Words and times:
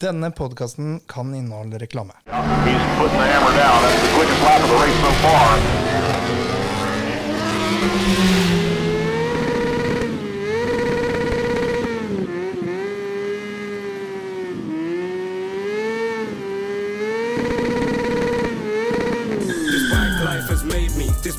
Denne 0.00 0.30
podkasten 0.30 1.00
kan 1.06 1.34
inneholde 1.34 1.78
reklame. 1.78 2.12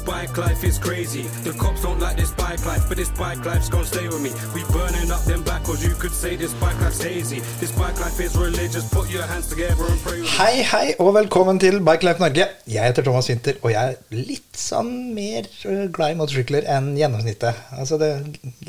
Bike 0.06 0.38
life 0.38 0.68
is 0.68 0.80
crazy. 0.80 1.24
The 1.44 1.54
cops 1.58 1.82
don't 1.82 2.00
like 2.00 2.16
this 2.16 2.27
bike 2.48 2.66
life, 2.66 2.88
but 2.88 2.98
this 2.98 3.12
bike 3.24 3.44
life's 3.46 3.70
gonna 3.70 3.86
stay 3.94 4.06
with 4.08 4.22
me. 4.26 4.32
We 4.56 4.62
burning 4.76 5.12
up 5.16 5.24
them 5.32 5.42
backwards. 5.44 5.82
You 5.88 5.96
could 6.02 6.16
say 6.24 6.36
this 6.38 6.54
bike 6.64 6.80
life's 6.84 7.02
hazy. 7.04 7.40
This 7.60 7.72
bike 7.80 8.00
life 8.00 8.20
is 8.26 8.38
religious. 8.38 8.86
Put 8.98 9.10
your 9.10 9.26
hands 9.32 9.48
together 9.48 9.86
and 9.92 10.00
pray 10.06 10.22
with 10.22 10.32
me. 10.32 10.38
Hei, 10.40 10.64
hei, 10.72 10.94
og 11.00 11.14
velkommen 11.14 11.60
til 11.60 11.82
Bike 11.90 12.04
Life 12.08 12.20
Norge. 12.24 12.48
Jeg 12.68 12.86
heter 12.88 13.04
Thomas 13.04 13.30
Winther, 13.30 13.60
og 13.62 13.72
jeg 13.72 13.98
er 13.98 14.22
litt 14.30 14.62
sånn 14.62 14.94
mer 15.18 15.50
øh, 15.66 15.84
glad 15.92 16.16
i 16.16 16.20
motorsykler 16.22 16.70
enn 16.78 16.94
gjennomsnittet. 17.00 17.60
Altså, 17.76 18.00
det 18.00 18.14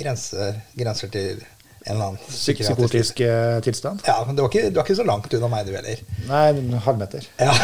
grenser, 0.00 0.58
grenser 0.78 1.14
til 1.14 1.44
en 1.88 1.94
eller 1.96 2.10
annen 2.12 2.20
psykotisk 2.28 3.20
eh, 3.24 3.58
tilstand? 3.64 4.02
Ja, 4.06 4.18
men 4.26 4.36
du 4.36 4.42
var, 4.44 4.50
ikke, 4.52 4.70
du 4.70 4.78
var 4.80 4.86
ikke 4.86 4.98
så 4.98 5.06
langt 5.08 5.34
unna 5.38 5.48
meg, 5.52 5.68
du 5.68 5.72
heller. 5.76 6.02
Nei, 6.28 6.42
en 6.52 6.74
halvmeter. 6.84 7.24
Ja. 7.40 7.54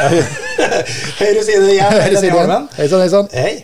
Høyre 1.21 1.45
side 1.45 1.69
igjen. 1.75 1.93
Høyre 1.93 2.23
side 2.23 2.31
igjen. 2.33 2.69
Hei 2.79 2.89
sann, 2.89 3.05
hei 3.05 3.11
sann. 3.13 3.29
Hei. 3.35 3.55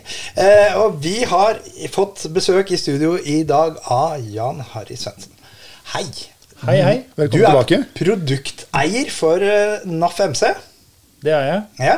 Eh, 0.45 0.77
og 0.81 0.99
vi 1.03 1.15
har 1.31 1.57
fått 1.93 2.27
besøk 2.35 2.73
i 2.75 2.79
studio 2.79 3.15
i 3.17 3.41
dag 3.49 3.81
av 3.91 4.21
Jan 4.31 4.61
Harry 4.75 4.99
Svendsen. 4.99 5.33
Hei. 5.95 6.05
Hei, 6.61 6.77
hei. 6.85 6.97
Velkommen 7.17 7.41
du 7.41 7.41
er 7.41 7.49
tilbake. 7.49 7.81
produkteier 7.97 9.11
for 9.13 9.41
eh, 9.41 9.87
NAF 9.89 10.21
MC. 10.29 10.51
Det 11.25 11.33
er 11.33 11.47
jeg. 11.47 11.61
Ja. 11.81 11.97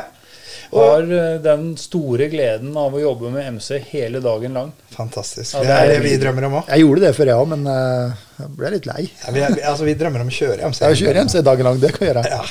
Har 0.74 1.02
eh, 1.16 1.36
den 1.44 1.66
store 1.78 2.26
gleden 2.32 2.72
av 2.80 2.94
å 2.96 3.00
jobbe 3.02 3.30
med 3.34 3.46
MC 3.56 3.78
hele 3.92 4.20
dagen 4.24 4.54
lang. 4.58 4.72
fantastisk. 4.94 5.54
Ja, 5.54 5.62
det 5.62 5.76
er 5.78 5.88
det 5.94 6.00
vi 6.04 6.16
drømmer 6.22 6.46
om 6.48 6.56
òg. 6.60 6.68
Jeg 6.70 6.84
gjorde 6.84 7.00
det 7.06 7.12
før, 7.16 7.30
jeg 7.32 7.40
òg, 7.42 7.48
men 7.54 7.66
eh, 7.70 8.12
jeg 8.40 8.50
ble 8.58 8.70
litt 8.76 8.86
lei. 8.90 9.02
Ja, 9.24 9.32
vi, 9.36 9.40
er- 9.46 9.54
vi- 9.58 9.64
altså, 9.72 9.84
vi 9.88 9.94
drømmer 9.98 10.20
om 10.24 10.30
å 10.32 10.36
kjøre 10.38 10.70
MC. 10.70 10.82
Ja, 10.84 10.98
kjøre 11.02 11.24
MC 11.28 11.42
dagen 11.46 11.68
lang, 11.70 11.80
det 11.82 11.92
kan 11.96 12.06
jeg 12.06 12.14
gjøre. 12.14 12.24
Ja. 12.30 12.42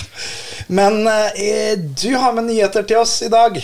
Men 0.79 1.01
eh, 1.07 1.75
du 2.03 2.09
har 2.19 2.33
med 2.38 2.47
nyheter 2.51 2.83
til 2.88 3.01
oss 3.03 3.17
i 3.27 3.31
dag. 3.33 3.59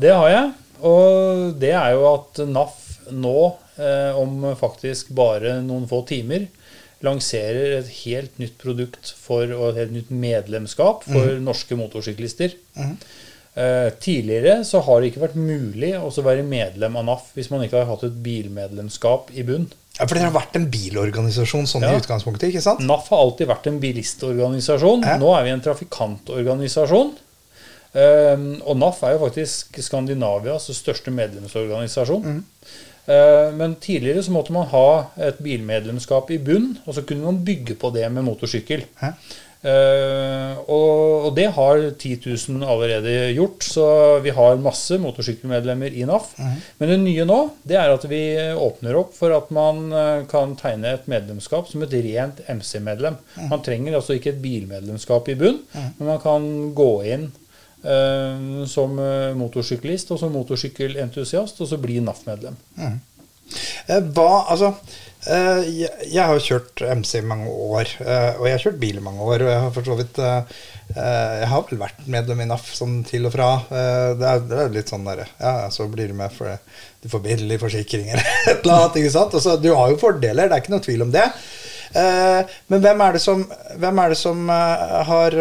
Det 0.00 0.14
har 0.14 0.28
jeg. 0.32 0.52
Og 0.84 1.54
det 1.60 1.72
er 1.76 1.94
jo 1.96 2.04
at 2.14 2.42
NAF 2.50 2.80
nå, 3.14 3.36
eh, 3.78 4.12
om 4.20 4.42
faktisk 4.60 5.10
bare 5.16 5.58
noen 5.64 5.86
få 5.90 6.02
timer, 6.08 6.46
lanserer 7.04 7.78
et 7.82 7.88
helt 8.04 8.38
nytt 8.40 8.54
produkt 8.62 9.10
for, 9.20 9.44
og 9.52 9.72
et 9.74 9.82
helt 9.82 9.92
nytt 9.98 10.10
medlemskap 10.14 11.02
for 11.04 11.34
norske 11.44 11.76
motorsyklister. 11.76 12.54
Eh, 12.80 12.94
tidligere 13.54 14.64
så 14.66 14.80
har 14.82 14.98
det 14.98 15.12
ikke 15.12 15.20
vært 15.28 15.36
mulig 15.38 15.92
å 15.94 16.08
være 16.26 16.42
medlem 16.42 16.96
av 16.98 17.04
NAF 17.06 17.28
hvis 17.36 17.52
man 17.52 17.62
ikke 17.62 17.78
har 17.78 17.86
hatt 17.86 18.02
et 18.08 18.16
bilmedlemskap 18.24 19.28
i 19.30 19.44
bunn. 19.46 19.68
Ja, 19.94 20.08
For 20.08 20.16
dere 20.16 20.26
har 20.26 20.34
vært 20.34 20.56
en 20.58 20.66
bilorganisasjon 20.72 21.68
sånn 21.70 21.84
i 21.86 21.92
utgangspunktet, 21.94 22.48
ikke 22.50 22.64
sant? 22.64 22.82
NAF 22.82 23.12
har 23.14 23.20
alltid 23.22 23.46
vært 23.46 23.68
en 23.70 23.76
bilistorganisasjon. 23.82 25.06
Ja. 25.06 25.20
Nå 25.22 25.28
er 25.36 25.46
vi 25.46 25.52
en 25.54 25.62
trafikantorganisasjon. 25.62 27.12
Um, 27.94 28.48
og 28.66 28.74
NAF 28.80 29.04
er 29.06 29.14
jo 29.14 29.22
faktisk 29.22 29.78
Skandinavias 29.86 30.66
største 30.74 31.14
medlemsorganisasjon. 31.14 32.26
Mm. 32.26 32.42
Uh, 33.06 33.54
men 33.54 33.76
tidligere 33.78 34.24
så 34.26 34.34
måtte 34.34 34.54
man 34.56 34.66
ha 34.72 34.88
et 35.28 35.38
bilmedlemskap 35.44 36.32
i 36.34 36.40
bunn, 36.42 36.72
og 36.88 36.96
så 36.96 37.06
kunne 37.06 37.28
man 37.28 37.44
bygge 37.46 37.78
på 37.78 37.92
det 37.94 38.08
med 38.10 38.26
motorsykkel. 38.26 38.82
Hæ? 38.98 39.14
Uh, 39.64 40.58
og, 40.68 41.30
det 41.34 41.46
har 41.56 41.78
10 41.96 42.10
000 42.52 42.64
allerede 42.68 43.12
gjort, 43.32 43.64
så 43.64 43.86
vi 44.20 44.34
har 44.36 44.60
masse 44.60 44.98
motorsykkelmedlemmer 45.00 45.94
i 45.96 46.04
NAF. 46.04 46.34
Men 46.78 46.92
det 46.92 46.98
nye 47.00 47.24
nå 47.28 47.38
det 47.64 47.78
er 47.80 47.94
at 47.94 48.04
vi 48.10 48.20
åpner 48.60 48.98
opp 49.00 49.14
for 49.16 49.32
at 49.32 49.48
man 49.56 49.86
uh, 49.94 50.26
kan 50.28 50.52
tegne 50.60 50.92
et 50.92 51.08
medlemskap 51.10 51.70
som 51.70 51.86
et 51.86 51.96
rent 52.04 52.44
MC-medlem. 52.44 53.16
Man 53.48 53.64
trenger 53.64 53.96
altså 53.96 54.18
ikke 54.18 54.34
et 54.34 54.44
bilmedlemskap 54.44 55.32
i 55.32 55.38
bunn, 55.40 55.62
men 55.72 56.12
man 56.12 56.20
kan 56.22 56.46
gå 56.76 56.92
inn 57.14 57.26
uh, 57.88 58.62
som 58.68 59.00
motorsyklist 59.40 60.12
og 60.12 60.20
som 60.20 60.36
motorsykkelentusiast 60.36 61.64
og 61.64 61.72
så 61.72 61.80
bli 61.80 62.02
NAF-medlem. 62.04 62.60
Eh, 63.86 64.00
Hva, 64.14 64.44
altså 64.52 64.70
eh, 65.28 65.60
jeg, 65.68 65.90
jeg 66.12 66.26
har 66.30 66.42
kjørt 66.42 66.82
MC 67.00 67.18
i 67.20 67.26
mange 67.28 67.50
år, 67.50 67.90
eh, 68.04 68.30
og 68.38 68.46
jeg 68.48 68.56
har 68.56 68.62
kjørt 68.66 68.80
bil 68.82 69.00
i 69.00 69.04
mange 69.04 69.24
år. 69.24 69.44
Og 69.44 69.52
jeg 69.52 69.62
har 69.64 69.74
for 69.74 69.88
så 69.90 69.98
vidt 70.00 70.20
Jeg 70.94 71.48
har 71.48 71.64
vel 71.68 71.80
vært 71.80 72.06
medlem 72.12 72.42
i 72.44 72.46
NAF 72.48 72.66
sånn 72.76 72.98
til 73.08 73.24
og 73.26 73.32
fra. 73.32 73.50
Det 73.70 74.26
er, 74.28 74.42
det 74.44 74.58
er 74.66 74.74
litt 74.74 74.90
sånn 74.92 75.06
der, 75.08 75.24
ja, 75.40 75.54
så 75.72 75.86
blir 75.90 76.12
du 76.12 76.16
med 76.18 76.32
for 76.34 76.52
du 77.00 77.08
får 77.12 77.22
billig 77.24 77.56
forsikringer 77.60 78.20
et 78.50 78.60
eller 78.60 78.74
annet. 78.74 78.98
ikke 79.00 79.14
sant? 79.14 79.36
Altså, 79.36 79.56
du 79.60 79.70
har 79.72 79.92
jo 79.92 80.00
fordeler, 80.00 80.48
det 80.48 80.58
er 80.58 80.64
ikke 80.64 80.74
noe 80.76 80.84
tvil 80.84 81.06
om 81.06 81.12
det. 81.14 81.24
Men 81.94 82.82
hvem 82.84 83.02
er 83.06 83.16
det 83.16 83.22
som, 83.22 83.44
er 83.48 84.12
det 84.12 84.18
som 84.20 84.48
har 84.50 85.36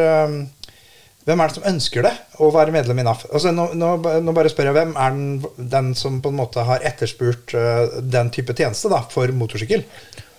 hvem 1.24 1.40
er 1.40 1.50
det 1.50 1.56
som 1.56 1.68
ønsker 1.70 2.04
det, 2.04 2.12
å 2.44 2.50
være 2.52 2.74
medlem 2.76 3.00
i 3.00 3.06
NAF? 3.08 3.26
Altså, 3.32 3.54
nå, 3.56 3.70
nå, 3.80 3.94
nå 4.26 4.36
bare 4.36 4.52
spør 4.52 4.70
jeg, 4.70 4.76
Hvem 4.76 4.94
er 5.00 5.16
den, 5.16 5.70
den 5.72 5.94
som 5.96 6.20
på 6.24 6.34
en 6.34 6.40
måte 6.42 6.66
har 6.68 6.84
etterspurt 6.84 7.56
uh, 7.56 8.02
den 8.04 8.32
type 8.36 8.56
tjeneste 8.58 8.92
da, 8.92 9.00
for 9.14 9.32
motorsykkel? 9.32 9.86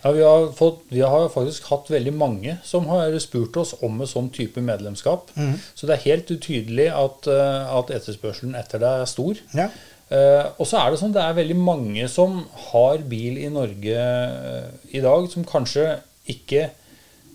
Ja, 0.04 0.12
vi 0.12 0.20
har, 0.20 0.50
fått, 0.52 0.82
vi 0.92 1.00
har 1.00 1.30
faktisk 1.32 1.70
hatt 1.72 1.88
veldig 1.88 2.12
mange 2.12 2.58
som 2.68 2.90
har 2.92 3.14
spurt 3.24 3.56
oss 3.56 3.72
om 3.86 3.96
en 3.96 4.10
sånn 4.10 4.28
type 4.36 4.60
medlemskap. 4.60 5.30
Så 5.72 5.88
det 5.88 5.94
er 5.94 6.04
helt 6.10 6.28
utydelig 6.28 6.90
at, 6.92 7.24
eh, 7.32 7.70
at 7.72 7.92
etterspørselen 7.96 8.52
etter 8.58 8.82
deg 8.82 9.00
er 9.00 9.08
stor. 9.08 9.40
Ja. 9.56 9.70
Uh, 10.12 10.52
og 10.60 10.68
så 10.68 10.82
er 10.82 10.92
det 10.92 10.98
sånn 11.00 11.14
det 11.16 11.22
er 11.24 11.38
veldig 11.38 11.56
mange 11.56 12.04
som 12.12 12.42
har 12.68 13.00
bil 13.08 13.38
i 13.40 13.48
Norge 13.48 13.96
uh, 13.96 14.66
i 14.92 15.00
dag, 15.00 15.24
som 15.32 15.48
kanskje 15.48 15.86
ikke 16.28 16.66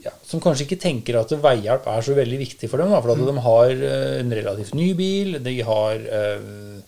ja, 0.05 0.11
som 0.23 0.39
kanskje 0.43 0.65
ikke 0.67 0.79
tenker 0.79 1.17
at 1.19 1.31
veihjelp 1.43 1.87
er 1.91 2.05
så 2.05 2.15
veldig 2.17 2.39
viktig 2.39 2.69
for 2.71 2.79
dem. 2.81 2.91
Da, 2.93 3.01
for 3.03 3.11
at 3.13 3.19
de 3.27 3.43
har 3.47 3.73
eh, 3.89 4.13
en 4.21 4.31
relativt 4.37 4.73
ny 4.77 4.93
bil, 4.97 5.37
de 5.43 5.55
har 5.67 5.99
øh, 6.19 6.79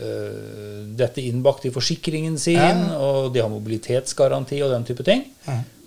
øh, 0.00 0.80
dette 1.00 1.20
innbakt 1.22 1.66
i 1.68 1.72
forsikringen 1.74 2.38
sin, 2.40 2.56
Ja. 2.56 2.96
og 2.96 3.32
de 3.34 3.42
har 3.42 3.52
mobilitetsgaranti 3.52 4.62
og 4.64 4.72
den 4.72 4.84
type 4.88 5.04
ting. 5.06 5.26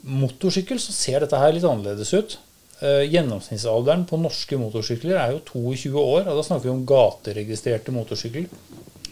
Motorsykkel 0.03 0.80
så 0.84 0.91
ser 0.94 1.24
dette 1.24 1.40
her 1.40 1.53
litt 1.56 1.64
annerledes 1.66 2.14
ut. 2.14 2.38
Gjennomsnittsalderen 2.84 4.02
på 4.09 4.18
norske 4.20 4.58
motorsykler 4.59 5.16
er 5.16 5.31
jo 5.31 5.44
22 5.47 5.94
år, 5.96 6.25
og 6.28 6.35
da 6.35 6.44
snakker 6.44 6.68
vi 6.68 6.74
om 6.74 6.81
gateregistrerte 6.90 7.94
motorsykler. 7.96 8.50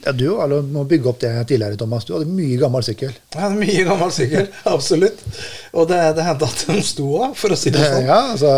Ja, 0.06 0.12
du 0.17 0.25
alle 0.41 0.62
må 0.66 0.81
bygge 0.89 1.09
opp 1.12 1.19
det 1.22 1.29
tidligere, 1.50 1.78
Thomas. 1.78 2.06
Du 2.07 2.16
hadde 2.16 2.25
mye 2.31 2.57
gammel 2.62 2.84
sykkel. 2.85 3.12
Ja, 3.35 3.50
det 3.51 3.59
mye 3.62 3.85
gammel 3.85 4.12
sykkel, 4.16 4.47
absolutt. 4.75 5.22
Og 5.78 5.88
det, 5.91 6.00
det 6.17 6.25
hendte 6.25 6.50
at 6.50 6.66
de 6.72 6.81
sto 6.85 7.07
av, 7.28 7.35
for 7.38 7.53
å 7.53 7.59
si 7.59 7.69
det 7.73 7.84
sånn. 7.85 8.07
Ja, 8.09 8.19
altså, 8.34 8.51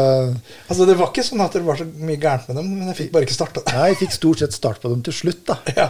Altså, 0.70 0.88
Det 0.90 0.96
var 1.00 1.12
ikke 1.12 1.26
sånn 1.28 1.44
at 1.44 1.56
det 1.60 1.66
var 1.68 1.80
så 1.82 1.86
mye 1.88 2.18
gærent 2.22 2.48
med 2.50 2.60
dem, 2.62 2.74
men 2.80 2.92
jeg 2.94 3.00
fikk 3.04 3.14
bare 3.16 3.28
ikke 3.28 3.36
starta 3.38 3.62
det. 3.66 3.74
nei, 3.76 3.88
jeg 3.94 4.02
fikk 4.06 4.16
stort 4.18 4.44
sett 4.46 4.56
start 4.56 4.80
på 4.84 4.92
dem 4.94 5.04
til 5.06 5.16
slutt, 5.20 5.44
da. 5.52 5.60
Ja, 5.78 5.90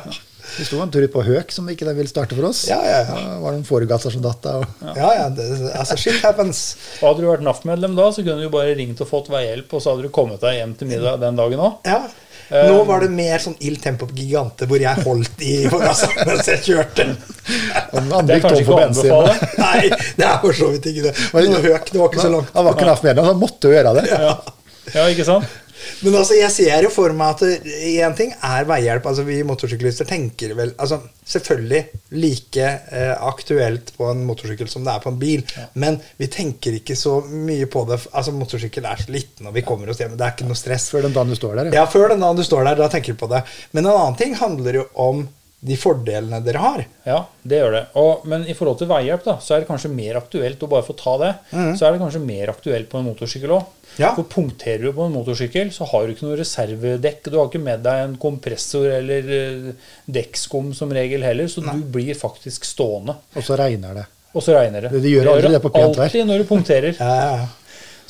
Vi 0.57 0.65
sto 0.67 0.81
en 0.83 0.91
tur 0.91 1.05
på 1.07 1.21
Høk 1.23 1.53
som 1.55 1.69
ikke 1.71 1.87
ville 1.95 2.09
starte 2.11 2.35
for 2.35 2.49
oss. 2.49 2.65
Ja, 2.67 2.81
ja, 2.83 2.97
ja. 3.07 3.13
Da 3.15 3.37
var 3.39 3.53
det 3.55 3.61
en 3.61 3.67
foregasser 3.69 4.11
som 4.11 4.21
datt 4.25 4.43
av. 4.49 4.65
ja, 4.83 5.07
ja 5.21 5.29
det, 5.31 5.45
altså, 5.71 5.95
shit 6.01 6.19
happens. 6.25 6.63
Og 6.99 7.07
Hadde 7.13 7.23
du 7.23 7.29
vært 7.29 7.45
NAF-medlem 7.47 7.95
da, 7.95 8.09
så 8.11 8.25
kunne 8.25 8.43
du 8.43 8.51
bare 8.53 8.73
ringt 8.75 8.99
og 9.05 9.07
fått 9.09 9.31
veihjelp, 9.31 9.71
og 9.71 9.81
så 9.85 9.93
hadde 9.93 10.09
du 10.09 10.11
kommet 10.13 10.43
deg 10.43 10.59
hjem 10.59 10.75
til 10.81 10.91
middag 10.91 11.21
den 11.23 11.39
dagen 11.39 11.63
òg. 11.63 11.79
Ja. 11.87 12.01
Nå 12.51 12.83
var 12.87 13.03
det 13.05 13.09
mer 13.13 13.41
sånn 13.41 13.55
ild 13.65 13.79
Tempo 13.83 14.07
på 14.09 14.17
Gigante, 14.17 14.67
hvor 14.69 14.81
jeg 14.81 15.05
holdt 15.05 15.43
i 15.45 15.53
forgasseren 15.73 16.27
mens 16.29 16.49
jeg 16.51 16.63
kjørte. 16.67 17.07
Det 17.13 18.03
andre 18.03 18.21
er 18.21 18.39
gikk 18.39 18.47
kanskje 18.47 18.49
tom 18.49 18.59
ikke 18.59 18.67
for 18.67 18.75
å 18.75 18.81
bensin. 18.83 19.11
anbefale. 19.15 19.51
Nei, 19.65 20.13
det 20.19 20.27
er 20.29 20.37
for 20.43 20.59
så 20.59 20.69
vidt 20.75 20.89
ikke 20.91 21.07
det. 21.07 21.15
Det 21.15 21.45
det 21.63 22.01
var 22.01 22.11
ikke 22.11 22.25
så 22.27 22.33
langt. 22.35 22.53
Han 22.53 22.67
var 22.67 22.77
ikke 22.77 22.89
NAF-medlem, 22.91 23.25
så 23.25 23.33
han 23.33 23.41
måtte 23.41 23.71
jo 23.71 23.77
gjøre 23.77 23.95
det. 23.99 24.05
Ja. 24.11 24.33
ja, 24.93 25.07
ikke 25.15 25.27
sant? 25.27 25.59
Men 26.03 26.17
altså, 26.19 26.37
jeg 26.37 26.51
ser 26.53 26.85
jo 26.85 26.91
for 26.93 27.13
meg 27.17 27.35
at 27.35 27.65
én 27.65 28.15
ting 28.17 28.33
er 28.35 28.67
veihjelp. 28.69 29.05
altså 29.09 29.25
Vi 29.27 29.41
motorsyklister 29.47 30.09
tenker 30.09 30.55
vel 30.57 30.73
altså 30.77 31.01
Selvfølgelig 31.23 32.01
like 32.19 32.65
eh, 32.91 33.13
aktuelt 33.23 33.93
på 33.95 34.09
en 34.11 34.25
motorsykkel 34.27 34.67
som 34.67 34.83
det 34.83 34.91
er 34.91 35.03
på 35.05 35.13
en 35.13 35.19
bil. 35.21 35.45
Men 35.79 35.95
vi 36.19 36.27
tenker 36.27 36.75
ikke 36.75 36.97
så 36.99 37.21
mye 37.23 37.69
på 37.71 37.85
det. 37.87 38.01
altså 38.11 38.33
Motorsykkel 38.35 38.83
er 38.83 38.99
så 38.99 39.13
liten, 39.13 39.47
og 39.47 39.55
vi 39.55 39.63
kommer 39.63 39.87
oss 39.87 40.01
hjem. 40.03 40.17
Det 40.19 40.25
er 40.27 40.35
ikke 40.35 40.49
noe 40.49 40.59
stress. 40.59 40.89
Før 40.91 41.07
den 41.07 41.15
dagen 41.15 41.31
du 41.31 41.37
står 41.39 41.61
der. 41.61 41.71
Ja, 41.77 41.85
før 41.87 42.11
den 42.11 42.25
dagen 42.25 42.41
du 42.41 42.43
står 42.43 42.67
der, 42.67 42.81
da 42.81 42.89
tenker 42.91 43.15
du 43.15 43.21
på 43.23 43.31
det. 43.31 43.39
Men 43.71 43.85
en 43.85 43.93
annen 43.93 44.19
ting 44.19 44.35
handler 44.35 44.81
jo 44.81 44.85
om 44.99 45.23
de 45.63 45.75
fordelene 45.79 46.41
dere 46.43 46.59
har. 46.59 46.81
Ja, 47.07 47.21
det 47.47 47.59
gjør 47.61 47.71
det. 47.77 47.81
Og, 48.01 48.25
men 48.27 48.41
i 48.51 48.55
forhold 48.57 48.81
til 48.81 48.89
veihjelp, 48.89 49.23
da, 49.23 49.37
så 49.39 49.55
er 49.55 49.61
det 49.63 49.69
kanskje 49.69 49.91
mer 49.95 50.17
aktuelt 50.19 50.65
å 50.65 50.67
bare 50.73 50.83
få 50.83 50.95
ta 50.99 51.13
det. 51.21 51.29
Så 51.53 51.85
er 51.87 51.93
det 51.95 52.01
kanskje 52.01 52.19
mer 52.25 52.51
aktuelt 52.51 52.89
på 52.91 52.99
en 52.99 53.07
motorsykkel 53.07 53.53
òg. 53.55 53.69
Ja. 54.01 54.09
For 54.17 54.25
punkterer 54.27 54.83
du 54.87 54.91
på 54.97 55.05
en 55.07 55.13
motorsykkel, 55.15 55.69
så 55.71 55.85
har 55.91 56.07
du 56.09 56.15
ikke 56.15 56.25
noe 56.27 56.39
reservedekk. 56.41 57.29
Du 57.31 57.37
har 57.39 57.47
ikke 57.47 57.61
med 57.63 57.83
deg 57.85 58.03
en 58.09 58.17
kompressor 58.19 58.89
eller 58.97 59.31
eh, 59.37 59.71
dekkskum 60.19 60.73
som 60.75 60.91
regel 60.93 61.23
heller, 61.23 61.47
så 61.47 61.63
du 61.63 61.71
blir 61.93 62.15
faktisk 62.17 62.65
stående. 62.67 63.15
Og 63.37 63.45
så 63.47 63.55
regner 63.59 64.01
det. 64.01 64.05
Og 64.33 64.41
så 64.41 64.55
regner 64.57 64.81
det. 64.87 64.91
Det- 64.97 65.01
det 65.03 65.11
gjør 65.15 65.27
aldri 65.35 65.51
det 65.53 65.61
på 65.61 65.69
pent 65.75 65.95
vær. 65.95 66.07
Alltid 66.09 66.25
når 66.27 66.41
du 66.43 66.49
punkterer. 66.49 66.95
Ja, 66.99 67.15
ja, 67.15 67.35
ja. 67.43 67.47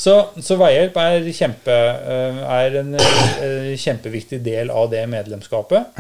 Så, 0.04 0.14
så 0.44 0.58
veihjelp 0.60 0.98
er, 1.00 1.28
kjempe, 1.32 1.72
eh, 1.72 2.40
er 2.58 2.78
en 2.82 2.96
eh, 3.00 3.74
kjempeviktig 3.80 4.42
del 4.44 4.72
av 4.74 4.90
det 4.92 5.06
medlemskapet. 5.08 5.94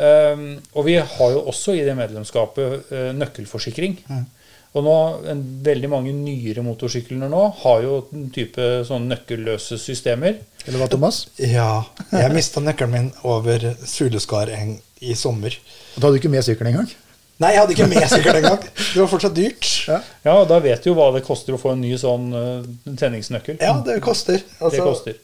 Um, 0.00 0.44
og 0.72 0.86
vi 0.86 0.96
har 0.96 1.32
jo 1.34 1.42
også 1.50 1.74
i 1.76 1.82
det 1.84 1.96
medlemskapet 1.98 2.92
nøkkelforsikring. 3.18 3.18
nøkkelforsikring. 3.20 4.28
Og 4.70 4.84
nå, 4.86 4.96
en, 5.32 5.40
veldig 5.66 5.88
mange 5.90 6.12
nyere 6.14 6.62
motorsykler 6.62 7.18
nå 7.30 7.42
har 7.64 7.82
jo 7.82 7.96
en 8.14 8.28
type 8.34 8.68
sånn 8.86 9.08
nøkkelløse 9.10 9.80
systemer. 9.82 10.38
Eller 10.66 10.78
hva, 10.78 10.86
Thomas? 10.92 11.24
Ja. 11.42 11.82
Jeg 12.14 12.30
mista 12.36 12.62
nøkkelen 12.62 12.94
min 12.94 13.08
over 13.26 13.72
Suleskar-eng 13.82 14.76
i 15.02 15.16
sommer. 15.18 15.56
Og 15.96 15.98
Da 15.98 16.06
hadde 16.06 16.14
du 16.14 16.20
ikke 16.22 16.32
med 16.32 16.46
sykkelen 16.46 16.74
engang? 16.74 16.92
Nei, 17.40 17.54
jeg 17.54 17.62
hadde 17.62 17.72
ikke 17.72 17.88
med 17.88 18.04
sykkel 18.10 18.36
engang. 18.42 18.64
Det 18.76 19.00
var 19.00 19.08
fortsatt 19.08 19.36
dyrt. 19.36 19.68
Ja. 19.88 19.98
Ja, 20.26 20.36
da 20.48 20.58
vet 20.60 20.84
du 20.84 20.90
jo 20.90 20.96
hva 20.98 21.08
det 21.14 21.22
koster 21.24 21.56
å 21.56 21.60
få 21.60 21.72
en 21.72 21.80
ny 21.80 21.94
sånn 22.00 22.26
uh, 22.36 22.66
tenningsnøkkel. 23.00 23.56
Ja, 23.64 23.78
det 23.86 23.96
koster. 24.04 24.42
Altså, 24.58 24.74
det 24.76 24.84
koster. 24.84 25.16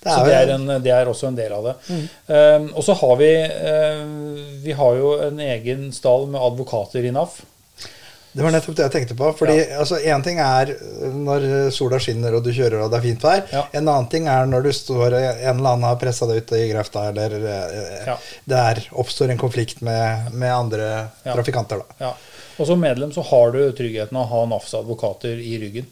Det 0.00 0.08
Så 0.08 0.16
er, 0.16 0.26
det 0.26 0.34
er, 0.40 0.50
en, 0.56 0.66
det 0.82 0.92
er 0.96 1.10
også 1.10 1.28
en 1.28 1.38
del 1.38 1.54
av 1.54 1.68
det. 1.68 1.76
Um, 2.26 2.66
og 2.72 2.82
så 2.82 2.96
har 2.96 3.16
vi 3.20 3.30
uh, 3.36 4.04
Vi 4.64 4.74
har 4.78 4.96
jo 4.96 5.12
en 5.28 5.42
egen 5.44 5.90
stall 5.94 6.26
med 6.32 6.40
advokater 6.40 7.04
i 7.04 7.12
NAF. 7.14 7.42
Det 8.32 8.42
var 8.44 8.52
nettopp 8.54 8.76
det 8.78 8.84
jeg 8.86 8.92
tenkte 8.94 9.16
på. 9.18 9.30
Fordi 9.38 9.56
altså, 9.74 9.96
Én 10.06 10.22
ting 10.22 10.38
er 10.38 10.70
når 11.14 11.70
sola 11.74 11.98
skinner 12.02 12.36
og 12.38 12.44
du 12.46 12.52
kjører 12.54 12.84
og 12.84 12.90
det 12.92 13.00
er 13.00 13.06
fint 13.08 13.24
vær. 13.26 13.42
Ja. 13.52 13.64
En 13.72 13.88
annen 13.90 14.06
ting 14.12 14.28
er 14.30 14.46
når 14.46 14.62
du 14.68 14.72
står 14.76 15.16
en 15.18 15.56
eller 15.56 15.72
annen 15.74 15.88
har 15.88 15.96
pressa 15.98 16.28
deg 16.30 16.42
ut 16.44 16.52
i 16.58 16.64
grøfta, 16.70 17.08
eller 17.10 17.34
eh, 17.40 18.06
Ja. 18.06 18.16
det 18.46 18.60
er, 18.72 18.82
oppstår 18.92 19.30
en 19.34 19.38
konflikt 19.42 19.82
med, 19.82 20.30
med 20.32 20.52
andre 20.54 20.90
Ja. 21.24 21.34
trafikanter. 21.34 21.82
da. 21.82 21.98
Ja. 22.06 22.12
Og 22.60 22.66
som 22.68 22.80
medlem 22.80 23.10
så 23.12 23.22
har 23.24 23.50
du 23.52 23.72
tryggheten 23.72 24.16
av 24.16 24.26
å 24.26 24.30
ha 24.34 24.44
NAFs 24.46 24.74
advokater 24.78 25.38
i 25.40 25.56
ryggen. 25.62 25.86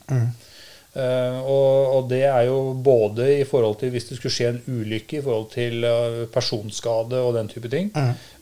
Eh, 0.98 1.38
og, 1.46 1.92
og 1.94 2.08
det 2.10 2.24
er 2.26 2.48
jo 2.48 2.72
både 2.74 3.28
i 3.38 3.44
forhold 3.46 3.78
til 3.80 3.92
hvis 3.94 4.08
det 4.08 4.18
skulle 4.18 4.34
skje 4.34 4.50
en 4.50 4.60
ulykke, 4.66 5.20
i 5.20 5.22
forhold 5.24 5.46
til 5.52 5.86
eh, 5.86 6.24
personskade 6.32 7.20
og 7.22 7.36
den 7.38 7.50
type 7.52 7.70
ting. 7.72 7.92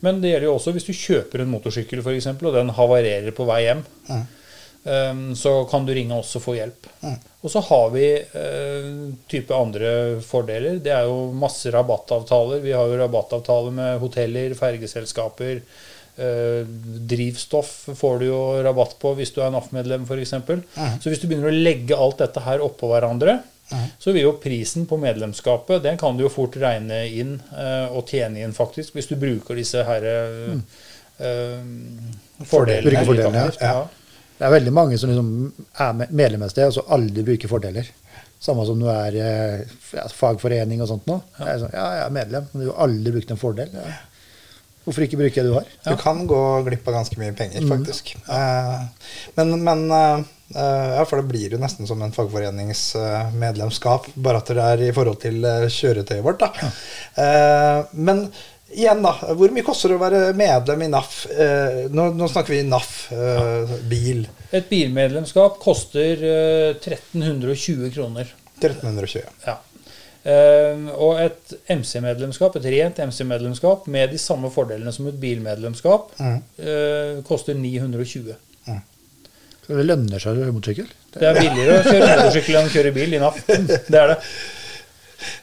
Men 0.05 0.23
det 0.23 0.32
gjelder 0.32 0.49
jo 0.49 0.56
også 0.56 0.73
hvis 0.76 0.88
du 0.88 0.94
kjøper 0.97 1.44
en 1.44 1.53
motorsykkel 1.53 2.03
for 2.05 2.17
eksempel, 2.17 2.50
og 2.50 2.58
den 2.58 2.73
havarerer 2.76 3.37
på 3.37 3.49
vei 3.49 3.62
hjem. 3.67 3.85
Eh, 4.08 5.14
så 5.37 5.56
kan 5.70 5.87
du 5.87 5.93
ringe 5.97 6.17
oss 6.17 6.37
og 6.38 6.47
få 6.47 6.56
hjelp. 6.56 6.88
Og 7.47 7.53
så 7.53 7.61
har 7.62 7.91
vi 7.93 8.06
uh, 8.19 8.94
type 9.31 9.55
andre 9.55 9.91
fordeler. 10.26 10.81
Det 10.82 10.91
er 10.91 11.05
jo 11.06 11.29
masse 11.31 11.70
rabattavtaler. 11.70 12.58
Vi 12.64 12.73
har 12.75 12.91
jo 12.91 12.97
rabattavtaler 12.99 13.76
med 13.76 14.00
hoteller, 14.03 14.56
fergeselskaper. 14.58 15.61
Eh, 16.16 16.62
drivstoff 17.10 17.88
får 17.98 18.18
du 18.22 18.26
jo 18.30 18.38
rabatt 18.64 18.94
på 19.02 19.10
hvis 19.18 19.34
du 19.36 19.42
er 19.44 19.50
NAF-medlem 19.52 20.06
f.eks. 20.08 20.30
Så 21.02 21.10
hvis 21.12 21.20
du 21.20 21.26
begynner 21.28 21.50
å 21.50 21.58
legge 21.68 21.98
alt 21.98 22.22
dette 22.22 22.40
her 22.46 22.62
oppå 22.64 22.88
hverandre, 22.94 23.34
så 23.98 24.12
vil 24.14 24.22
jo 24.28 24.32
prisen 24.38 24.84
på 24.86 24.94
medlemskapet 25.02 25.82
Den 25.82 25.96
kan 25.98 26.14
du 26.16 26.22
jo 26.22 26.28
fort 26.30 26.54
regne 26.62 27.00
inn 27.10 27.32
eh, 27.50 27.88
og 27.90 28.06
tjene 28.06 28.44
inn, 28.46 28.52
faktisk, 28.54 28.94
hvis 28.94 29.08
du 29.10 29.16
bruker 29.18 29.58
disse 29.58 29.82
her 29.84 30.06
eh, 30.06 30.56
eh, 31.18 31.60
fordelene. 32.46 32.86
Bruker 32.90 33.08
fordelene, 33.10 33.44
aktivt, 33.50 33.62
ja. 33.66 33.72
ja. 33.82 34.32
Det 34.38 34.44
er 34.44 34.52
veldig 34.52 34.72
mange 34.76 34.98
som 35.00 35.10
liksom 35.10 35.30
er 35.80 35.92
med- 35.96 36.10
medlem 36.12 36.42
et 36.46 36.52
sted, 36.52 36.66
og 36.69 36.74
så 36.76 36.84
aldri 36.96 37.24
bruker 37.26 37.48
fordeler. 37.50 37.88
Samme 38.46 38.66
som 38.69 38.78
du 38.80 38.86
er 38.92 39.14
eh, 39.16 40.08
fagforening 40.12 40.82
og 40.84 40.90
sånt 40.92 41.06
nå. 41.08 41.16
Jeg 41.38 41.48
er 41.54 41.62
sånn, 41.64 41.72
ja, 41.74 41.86
jeg 41.98 42.04
er 42.06 42.16
medlem, 42.22 42.48
men 42.52 42.66
du 42.66 42.70
har 42.70 42.82
aldri 42.86 43.14
brukt 43.16 43.32
en 43.32 43.40
fordel. 43.40 43.72
Ja. 43.72 43.94
Hvorfor 44.86 45.02
ikke 45.02 45.18
bruke 45.18 45.42
det 45.42 45.50
du 45.50 45.56
har? 45.56 45.66
Du 45.82 45.96
kan 45.98 46.20
gå 46.30 46.40
glipp 46.68 46.86
av 46.88 46.94
ganske 47.00 47.18
mye 47.18 47.34
penger, 47.36 47.64
faktisk. 47.66 48.12
Eh, 48.30 48.80
men 49.34 49.54
men 49.66 49.82
eh, 49.90 50.18
eh, 50.54 50.90
ja, 51.00 51.04
for 51.10 51.18
det 51.18 51.26
blir 51.32 51.56
jo 51.56 51.58
nesten 51.58 51.88
som 51.90 52.02
en 52.06 52.14
fagforeningsmedlemskap, 52.14 54.06
bare 54.14 54.38
at 54.42 54.52
det 54.54 54.62
er 54.66 54.84
i 54.86 54.92
forhold 54.94 55.18
til 55.26 55.42
eh, 55.44 55.66
kjøretøyet 55.72 56.22
vårt. 56.24 56.44
da. 56.44 56.70
Eh, 57.18 57.80
men 57.98 58.28
igjen, 58.76 59.02
da. 59.02 59.16
Hvor 59.34 59.50
mye 59.54 59.66
koster 59.66 59.90
det 59.92 59.98
å 59.98 60.02
være 60.04 60.22
medlem 60.38 60.86
i 60.86 60.90
NAF? 60.92 61.18
Eh, 61.34 61.82
nå, 61.90 62.08
nå 62.14 62.30
snakker 62.30 62.54
vi 62.54 62.62
NAF, 62.70 62.94
eh, 63.14 63.76
bil. 63.90 64.26
Et 64.54 64.68
bilmedlemskap 64.70 65.58
koster 65.62 66.22
eh, 66.22 66.74
1320 66.78 67.90
kroner. 67.94 68.30
1320. 68.62 69.26
Ja. 69.50 69.58
Eh, 70.26 70.87
og 70.99 71.20
et 71.23 71.52
MC-medlemskap, 71.70 72.56
et 72.58 72.64
rent 72.75 72.99
MC-medlemskap 73.06 73.84
med 73.94 74.11
de 74.11 74.19
samme 74.19 74.50
fordelene 74.50 74.90
som 74.94 75.06
et 75.11 75.20
bilmedlemskap, 75.23 76.11
eh, 76.19 77.20
koster 77.28 77.55
920. 77.55 78.34
Så 79.67 79.75
det 79.75 79.82
lønner 79.88 80.20
seg 80.23 80.31
å 80.31 80.38
kjøre 80.38 80.52
motorsykkel. 80.55 80.90
Det 81.17 81.26
er 81.26 81.38
billigere 81.40 81.78
å 81.81 81.87
kjøre 81.87 82.08
motorsykkel 82.20 82.58
enn 82.61 82.69
å 82.69 82.70
kjøre 82.70 82.93
bil 82.94 83.14
i 83.17 83.19
NAF. 83.23 83.40
Det 83.90 83.99
er 83.99 84.12
det. 84.12 84.17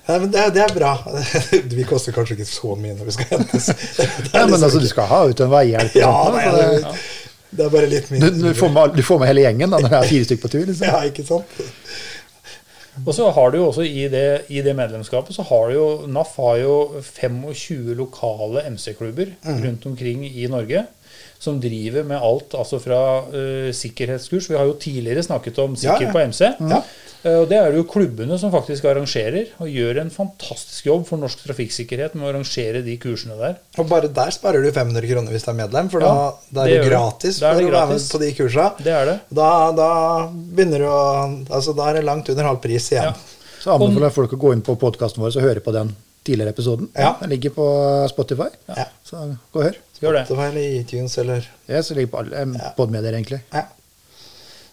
Nei, 0.07 0.15
men 0.21 0.29
det, 0.31 0.39
er- 0.39 0.51
det 0.55 0.61
er 0.63 0.71
bra. 0.75 0.91
Vi 1.79 1.83
koster 1.89 2.15
kanskje 2.15 2.37
ikke 2.37 2.47
så 2.47 2.75
mye 2.79 2.93
når 2.95 3.07
vi 3.09 3.15
skal 3.17 3.29
hentes. 3.33 3.67
Ja, 4.35 4.45
men 4.45 4.53
liksom 4.53 4.63
altså, 4.69 4.79
du 4.83 4.87
skal 4.91 5.07
ha 5.09 5.19
ut 5.31 5.41
en 5.43 5.51
veihjelp. 5.51 5.95
Ja, 5.99 6.11
nei, 6.31 6.43
det, 6.55 6.93
det 7.57 7.65
er 7.65 7.73
bare 7.73 7.89
litt 7.91 8.11
mindre. 8.13 8.29
du, 8.35 8.43
du, 8.45 8.53
får 8.59 8.71
med, 8.77 8.95
du 8.99 9.03
får 9.07 9.19
med 9.23 9.31
hele 9.33 9.43
gjengen 9.47 9.73
da, 9.75 9.79
når 9.83 9.91
det 9.95 9.99
er 10.03 10.09
fire 10.13 10.27
stykker 10.29 10.43
på 10.45 10.51
tur. 10.55 10.63
Liksom. 10.69 10.87
Ja, 10.87 11.01
ikke 11.09 11.25
sant? 11.27 11.59
Og 13.05 13.13
så 13.17 13.29
har 13.33 13.51
du 13.51 13.57
jo 13.57 13.67
også 13.71 13.85
i 13.87 14.07
det, 14.11 14.25
i 14.53 14.61
det 14.61 14.75
medlemskapet 14.77 15.35
så 15.35 15.45
har 15.49 15.69
du 15.69 15.73
jo 15.73 15.87
NAF 16.07 16.35
har 16.37 16.59
jo 16.61 16.75
25 17.01 17.95
lokale 17.97 18.61
MC-klubber 18.69 19.33
rundt 19.65 19.87
omkring 19.89 20.25
i 20.27 20.47
Norge. 20.47 20.85
Som 21.43 21.59
driver 21.59 22.05
med 22.07 22.23
alt 22.23 22.53
altså 22.55 22.79
fra 22.79 22.99
uh, 23.27 23.71
sikkerhetskurs. 23.75 24.47
Vi 24.51 24.55
har 24.55 24.69
jo 24.69 24.77
tidligere 24.79 25.25
snakket 25.25 25.59
om 25.59 25.73
Sikker 25.75 26.07
ja. 26.07 26.13
på 26.13 26.21
MC. 26.31 26.41
Ja. 26.71 26.79
Uh, 27.23 27.41
og 27.41 27.49
Det 27.51 27.57
er 27.57 27.67
det 27.71 27.81
jo 27.81 27.87
klubbene 27.87 28.37
som 28.39 28.51
faktisk 28.53 28.87
arrangerer, 28.87 29.51
og 29.63 29.71
gjør 29.71 29.99
en 30.05 30.11
fantastisk 30.13 30.87
jobb 30.87 31.03
for 31.09 31.19
norsk 31.19 31.43
trafikksikkerhet 31.43 32.15
med 32.15 32.27
å 32.27 32.31
arrangere 32.31 32.83
de 32.85 32.95
kursene 33.01 33.35
der. 33.39 33.59
Og 33.79 33.91
bare 33.91 34.11
der 34.11 34.31
sparer 34.35 34.63
du 34.63 34.71
500 34.71 35.09
kroner 35.11 35.35
hvis 35.35 35.47
du 35.47 35.51
er 35.51 35.59
medlem, 35.59 35.91
for 35.91 36.03
Ja, 36.03 36.15
da, 36.47 36.63
det 36.63 36.79
er 36.79 36.87
det 36.87 36.93
gratis 36.93 37.41
det 37.43 37.49
er 37.49 37.59
for 37.59 37.67
å 37.67 37.75
være 37.75 37.91
med 37.91 38.07
på 38.15 38.23
de 38.23 38.31
kursa. 38.39 38.69
Det 38.79 38.95
er 38.95 39.11
det. 39.11 39.19
Da, 39.41 39.51
da 39.75 39.91
begynner 40.31 40.85
du 40.85 40.89
å 40.89 41.03
Altså, 41.53 41.75
da 41.75 41.91
er 41.91 41.99
det 41.99 42.07
langt 42.07 42.31
under 42.31 42.47
halv 42.53 42.63
pris 42.63 42.87
igjen. 42.91 43.11
Ja. 43.11 43.43
Så 43.63 43.75
anbefaler 43.75 44.09
jeg 44.09 44.17
folk 44.17 44.33
å 44.35 44.41
gå 44.41 44.55
inn 44.55 44.63
på 44.65 44.75
podkasten 44.79 45.23
vår 45.23 45.37
og 45.39 45.45
høre 45.45 45.63
på 45.63 45.71
den 45.75 45.93
tidligere 46.25 46.53
episoden. 46.55 46.89
Ja. 46.97 47.13
Den 47.21 47.29
ligger 47.35 47.53
på 47.55 47.67
Spotify, 48.11 48.49
Ja. 48.71 48.85
så 49.03 49.21
gå 49.53 49.59
og 49.59 49.63
hør. 49.69 49.79
Gjør 50.03 50.17
det. 50.17 50.25
Det 50.27 50.37
eller 50.49 50.79
iTunes 50.81 51.17
eller 51.17 51.45
Ja, 51.69 51.81
så 51.81 51.93
ligger 51.95 52.11
på 52.11 52.17
alle 52.23 52.41
eh, 52.41 52.71
podmedier, 52.77 53.13
egentlig. 53.13 53.41
ja. 53.53 53.65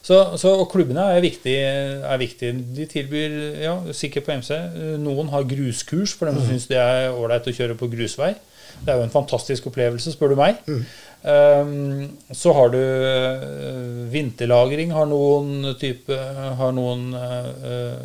Så, 0.02 0.16
så, 0.40 0.48
og 0.62 0.70
klubbene 0.72 1.02
er 1.12 1.20
viktige. 1.20 1.66
Er 2.08 2.16
viktige. 2.18 2.54
De 2.76 2.86
tilbyr 2.88 3.34
ja, 3.62 3.74
sikkert 3.92 4.24
på 4.26 4.32
MC. 4.40 4.56
Noen 4.98 5.28
har 5.28 5.44
gruskurs 5.46 6.14
for 6.16 6.26
dem 6.30 6.38
som 6.40 6.48
syns 6.48 6.66
det 6.70 6.78
er 6.80 7.12
ålreit 7.12 7.46
å 7.46 7.52
kjøre 7.54 7.76
på 7.78 7.86
grusvei. 7.92 8.32
Det 8.80 8.88
er 8.94 8.96
jo 8.96 9.04
en 9.04 9.12
fantastisk 9.12 9.66
opplevelse, 9.68 10.14
spør 10.14 10.32
du 10.32 10.38
meg. 10.40 10.56
Um, 10.66 10.86
så 11.22 12.52
har 12.56 12.70
du 12.72 12.78
uh, 12.80 14.06
vinterlagring, 14.08 14.92
har 14.96 15.04
noen 15.10 15.74
type 15.80 16.16
Har 16.56 16.72
noen 16.72 17.10
uh, 17.12 17.98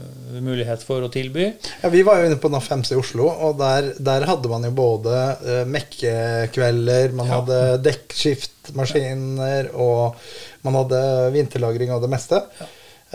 mulighet 0.43 0.83
for 0.83 1.05
å 1.05 1.09
tilby. 1.13 1.45
Ja, 1.81 1.89
Vi 1.93 2.03
var 2.03 2.19
jo 2.19 2.27
inne 2.27 2.39
på 2.41 2.51
NAF 2.51 2.67
MC 2.75 2.91
i 2.95 2.99
Oslo, 2.99 3.29
og 3.29 3.55
der, 3.61 3.93
der 4.03 4.27
hadde 4.27 4.51
man 4.51 4.67
jo 4.67 4.73
både 4.75 5.15
uh, 5.45 5.63
mekkekvelder, 5.71 7.15
man 7.15 7.31
Ja. 7.31 7.39
hadde 7.39 7.59
dekkskiftmaskiner, 7.87 9.71
og 9.79 10.19
man 10.67 10.75
hadde 10.81 11.01
vinterlagring 11.35 11.93
og 11.95 12.03
det 12.03 12.11
meste. 12.11 12.41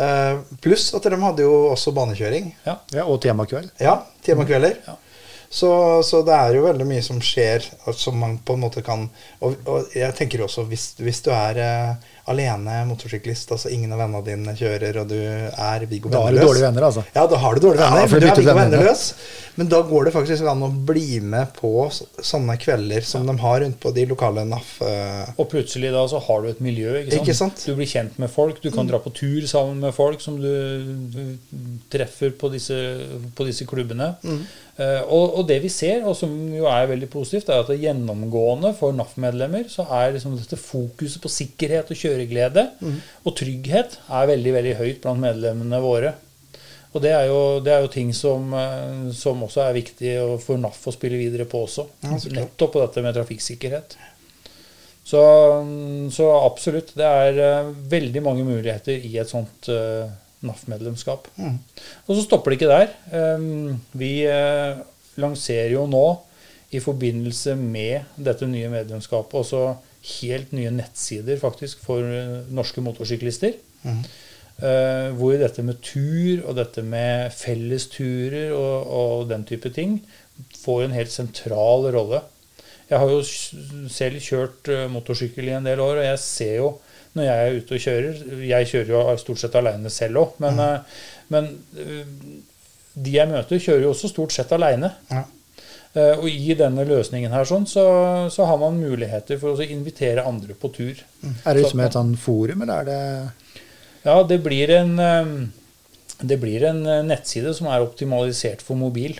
Eh, 0.00 0.38
pluss 0.62 0.94
at 0.96 1.04
de 1.10 1.18
hadde 1.20 1.44
jo 1.44 1.54
også 1.74 1.92
banekjøring. 1.92 2.52
Ja. 2.64 2.76
Ja, 2.94 3.04
og 3.04 3.20
temakveld. 3.20 3.70
Ja, 3.82 3.98
temakvelder. 4.24 4.78
Ja. 4.86 4.94
Så, 5.50 5.70
så 6.06 6.20
det 6.22 6.34
er 6.36 6.54
jo 6.54 6.62
veldig 6.62 6.86
mye 6.86 7.02
som 7.02 7.18
skjer, 7.24 7.64
som 7.98 8.20
man 8.22 8.36
på 8.46 8.54
en 8.54 8.62
måte 8.62 8.84
kan 8.86 9.08
Og, 9.42 9.56
og 9.66 9.96
jeg 9.98 10.14
tenker 10.14 10.44
også, 10.44 10.62
hvis, 10.70 10.92
hvis 11.02 11.24
du 11.26 11.32
er 11.34 11.58
eh, 11.58 12.12
alene 12.30 12.78
motorsyklist, 12.88 13.50
altså 13.56 13.70
ingen 13.74 13.92
av 13.92 14.00
vennene 14.04 14.24
dine 14.26 14.54
kjører, 14.56 15.00
og 15.02 15.08
du 15.10 15.18
er 15.20 15.86
Viggo 15.90 16.10
Da 16.12 16.22
har 16.24 16.32
du 16.36 16.40
dårlige 16.40 16.66
venner, 16.68 16.86
altså. 16.88 17.04
Ja, 17.14 17.26
da 17.26 17.36
har 17.42 17.54
du 17.58 17.60
dårlige 17.66 17.84
Ja, 17.84 17.94
venner. 17.94 18.08
for 18.12 18.20
du 18.20 18.26
er 18.30 18.34
Viggo 18.40 18.54
Vennerløs. 18.56 18.80
Venneløs. 18.80 19.46
Men 19.60 19.68
da 19.68 19.80
går 19.84 20.06
det 20.06 20.12
faktisk 20.14 20.46
an 20.48 20.62
å 20.64 20.68
bli 20.88 21.18
med 21.20 21.50
på 21.58 21.70
sånne 21.92 22.54
kvelder 22.62 23.04
som 23.04 23.26
de 23.28 23.34
har 23.42 23.60
rundt 23.60 23.76
på 23.82 23.90
de 23.92 24.06
lokale 24.08 24.44
NAF. 24.48 24.70
eh, 24.86 25.32
Og 25.36 25.50
plutselig 25.50 25.90
da 25.92 26.06
så 26.08 26.20
har 26.22 26.42
du 26.42 26.48
et 26.48 26.60
miljø. 26.64 26.94
Ikke 27.02 27.10
sant? 27.12 27.26
Ikke 27.26 27.34
sant? 27.36 27.64
Du 27.66 27.74
blir 27.76 27.90
kjent 27.90 28.16
med 28.22 28.30
folk. 28.32 28.62
Du 28.62 28.70
kan 28.72 28.86
dra 28.88 28.98
på 29.02 29.12
tur 29.12 29.42
sammen 29.50 29.80
med 29.82 29.92
folk 29.92 30.22
som 30.24 30.38
du, 30.40 30.48
du 31.12 31.36
treffer 31.92 32.30
på 32.40 32.48
disse, 32.54 32.78
på 33.36 33.44
disse 33.48 33.66
klubbene. 33.68 34.14
Eh, 34.80 35.02
og, 35.12 35.34
og 35.42 35.44
det 35.50 35.58
vi 35.66 35.68
ser, 35.68 36.06
og 36.08 36.16
som 36.16 36.30
jo 36.56 36.64
er 36.70 36.86
veldig 36.88 37.10
positivt, 37.12 37.50
er 37.52 37.60
at 37.60 37.68
det 37.68 37.80
gjennomgående 37.82 38.72
for 38.78 38.94
NAF-medlemmer 38.96 39.66
så 39.68 39.84
er 39.98 40.14
liksom 40.16 40.38
dette 40.38 40.56
fokuset 40.56 41.20
på 41.20 41.28
sikkerhet 41.28 41.90
og 41.92 42.00
kjøreglede 42.20 42.66
og 43.24 43.36
trygghet 43.36 43.96
er 44.08 44.28
veldig 44.30 44.52
veldig 44.56 44.74
høyt 44.80 45.00
blant 45.04 45.22
medlemmene 45.22 45.80
våre. 45.82 46.14
Og 46.90 47.02
det 47.04 47.12
er 47.14 47.28
jo, 47.30 47.40
det 47.62 47.72
er 47.72 47.84
jo 47.84 47.90
ting 47.92 48.10
som, 48.16 48.52
eh, 48.54 49.10
som 49.14 49.42
også 49.46 49.62
er 49.62 49.76
viktig 49.76 50.14
for 50.42 50.58
NAF 50.58 50.88
å 50.90 50.94
spille 50.94 51.20
videre 51.20 51.46
på 51.46 51.62
også. 51.62 51.86
Ja. 52.02 52.16
Nettopp 52.40 52.74
på 52.74 52.82
dette 52.82 53.04
med 53.04 53.14
trafikksikkerhet. 53.14 53.94
Så, 55.06 55.20
så 56.14 56.26
absolutt. 56.40 56.90
Det 56.98 57.06
er 57.06 57.38
eh, 57.44 57.70
veldig 57.94 58.24
mange 58.26 58.46
muligheter 58.46 59.06
i 59.06 59.12
et 59.22 59.30
sånt, 59.30 59.70
uh, 59.70 60.10
NAF-medlemskap. 60.46 61.30
Og 61.38 62.10
så 62.10 62.24
stopper 62.24 62.52
det 62.52 62.58
ikke 62.58 62.72
der. 62.72 62.90
Um, 63.38 63.78
Vi 63.94 64.12
uh, 64.26 64.82
lanserer 65.20 65.76
jo 65.76 65.86
nå, 65.90 66.04
i 66.70 66.78
forbindelse 66.82 67.56
med 67.58 68.18
dette 68.18 68.46
nye 68.46 68.68
medlemskapet, 68.70 69.40
også 69.42 69.62
helt 70.20 70.52
nye 70.56 70.72
nettsider 70.72 71.40
faktisk 71.40 71.82
for 71.84 72.04
eh, 72.04 72.40
norske 72.54 72.82
motorsyklister. 72.84 73.56
Eh, 74.60 75.08
hvor 75.16 75.38
dette 75.40 75.62
med 75.64 75.78
tur 75.80 76.42
og 76.44 76.58
dette 76.58 76.82
med 76.84 77.32
fellesturer 77.32 78.50
og, 78.52 78.90
og 78.92 79.30
den 79.30 79.46
type 79.48 79.70
ting 79.72 80.02
får 80.60 80.84
en 80.84 80.96
helt 80.96 81.12
sentral 81.12 81.88
rolle. 81.94 82.20
Jeg 82.90 83.00
har 83.00 83.12
jo 83.12 83.22
selv 83.88 84.20
kjørt 84.20 84.68
eh, 84.68 84.84
motorsykkel 84.92 85.48
i 85.48 85.56
en 85.56 85.68
del 85.68 85.80
år, 85.80 86.02
og 86.02 86.08
jeg 86.10 86.22
ser 86.26 86.54
jo 86.58 86.70
når 87.16 87.26
jeg 87.26 87.46
er 87.46 87.56
ute 87.58 87.74
og 87.74 87.82
kjører 87.82 88.42
Jeg 88.46 88.66
kjører 88.70 88.90
jo 88.92 89.00
stort 89.18 89.40
sett 89.40 89.56
alene 89.58 89.90
selv 89.90 90.20
òg, 90.20 90.36
men, 90.44 90.60
eh, 90.62 91.00
men 91.32 91.48
de 92.94 93.16
jeg 93.16 93.30
møter, 93.30 93.62
kjører 93.62 93.86
jo 93.86 93.94
også 93.94 94.12
stort 94.12 94.34
sett 94.34 94.52
alene. 94.52 94.92
Ja. 95.08 95.24
Eh, 95.94 96.18
Og 96.20 96.28
i 96.30 96.54
denne 96.54 96.84
løsningen 96.86 97.32
her 97.34 97.44
sånn, 97.48 97.64
så, 97.66 97.84
så 98.30 98.44
har 98.46 98.58
man 98.62 98.76
muligheter 98.78 99.40
for 99.42 99.58
å 99.58 99.64
invitere 99.66 100.22
andre 100.26 100.54
på 100.54 100.70
tur. 100.74 101.00
Er 101.44 101.56
det 101.58 101.64
som 101.70 101.80
et 101.82 101.96
sånn 101.98 102.12
forum, 102.20 102.62
eller 102.62 102.84
er 102.84 102.90
det 102.90 103.00
Ja, 104.04 104.22
det 104.22 104.38
blir 104.44 104.70
en, 104.76 104.92
eh, 105.02 105.32
det 106.22 106.38
blir 106.40 106.62
en 106.68 106.84
eh, 106.86 107.02
nettside 107.02 107.52
som 107.58 107.66
er 107.68 107.82
optimalisert 107.82 108.62
for 108.62 108.78
mobil. 108.78 109.18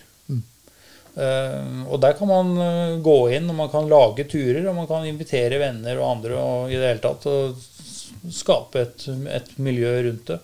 Eh, 1.18 1.64
og 1.90 1.98
der 2.00 2.14
kan 2.14 2.30
man 2.30 2.54
gå 3.02 3.16
inn, 3.34 3.50
og 3.50 3.56
man 3.58 3.68
kan 3.72 3.88
lage 3.90 4.28
turer, 4.30 4.62
og 4.70 4.76
man 4.78 4.86
kan 4.86 5.04
invitere 5.10 5.58
venner 5.58 5.98
og 5.98 6.06
andre 6.14 6.38
og 6.38 6.70
i 6.70 6.78
det 6.78 6.86
hele 6.92 7.02
tatt 7.02 7.26
og 7.26 7.66
skape 8.30 8.84
et, 8.84 9.08
et 9.32 9.50
miljø 9.58 9.90
rundt 10.06 10.30
det. 10.30 10.38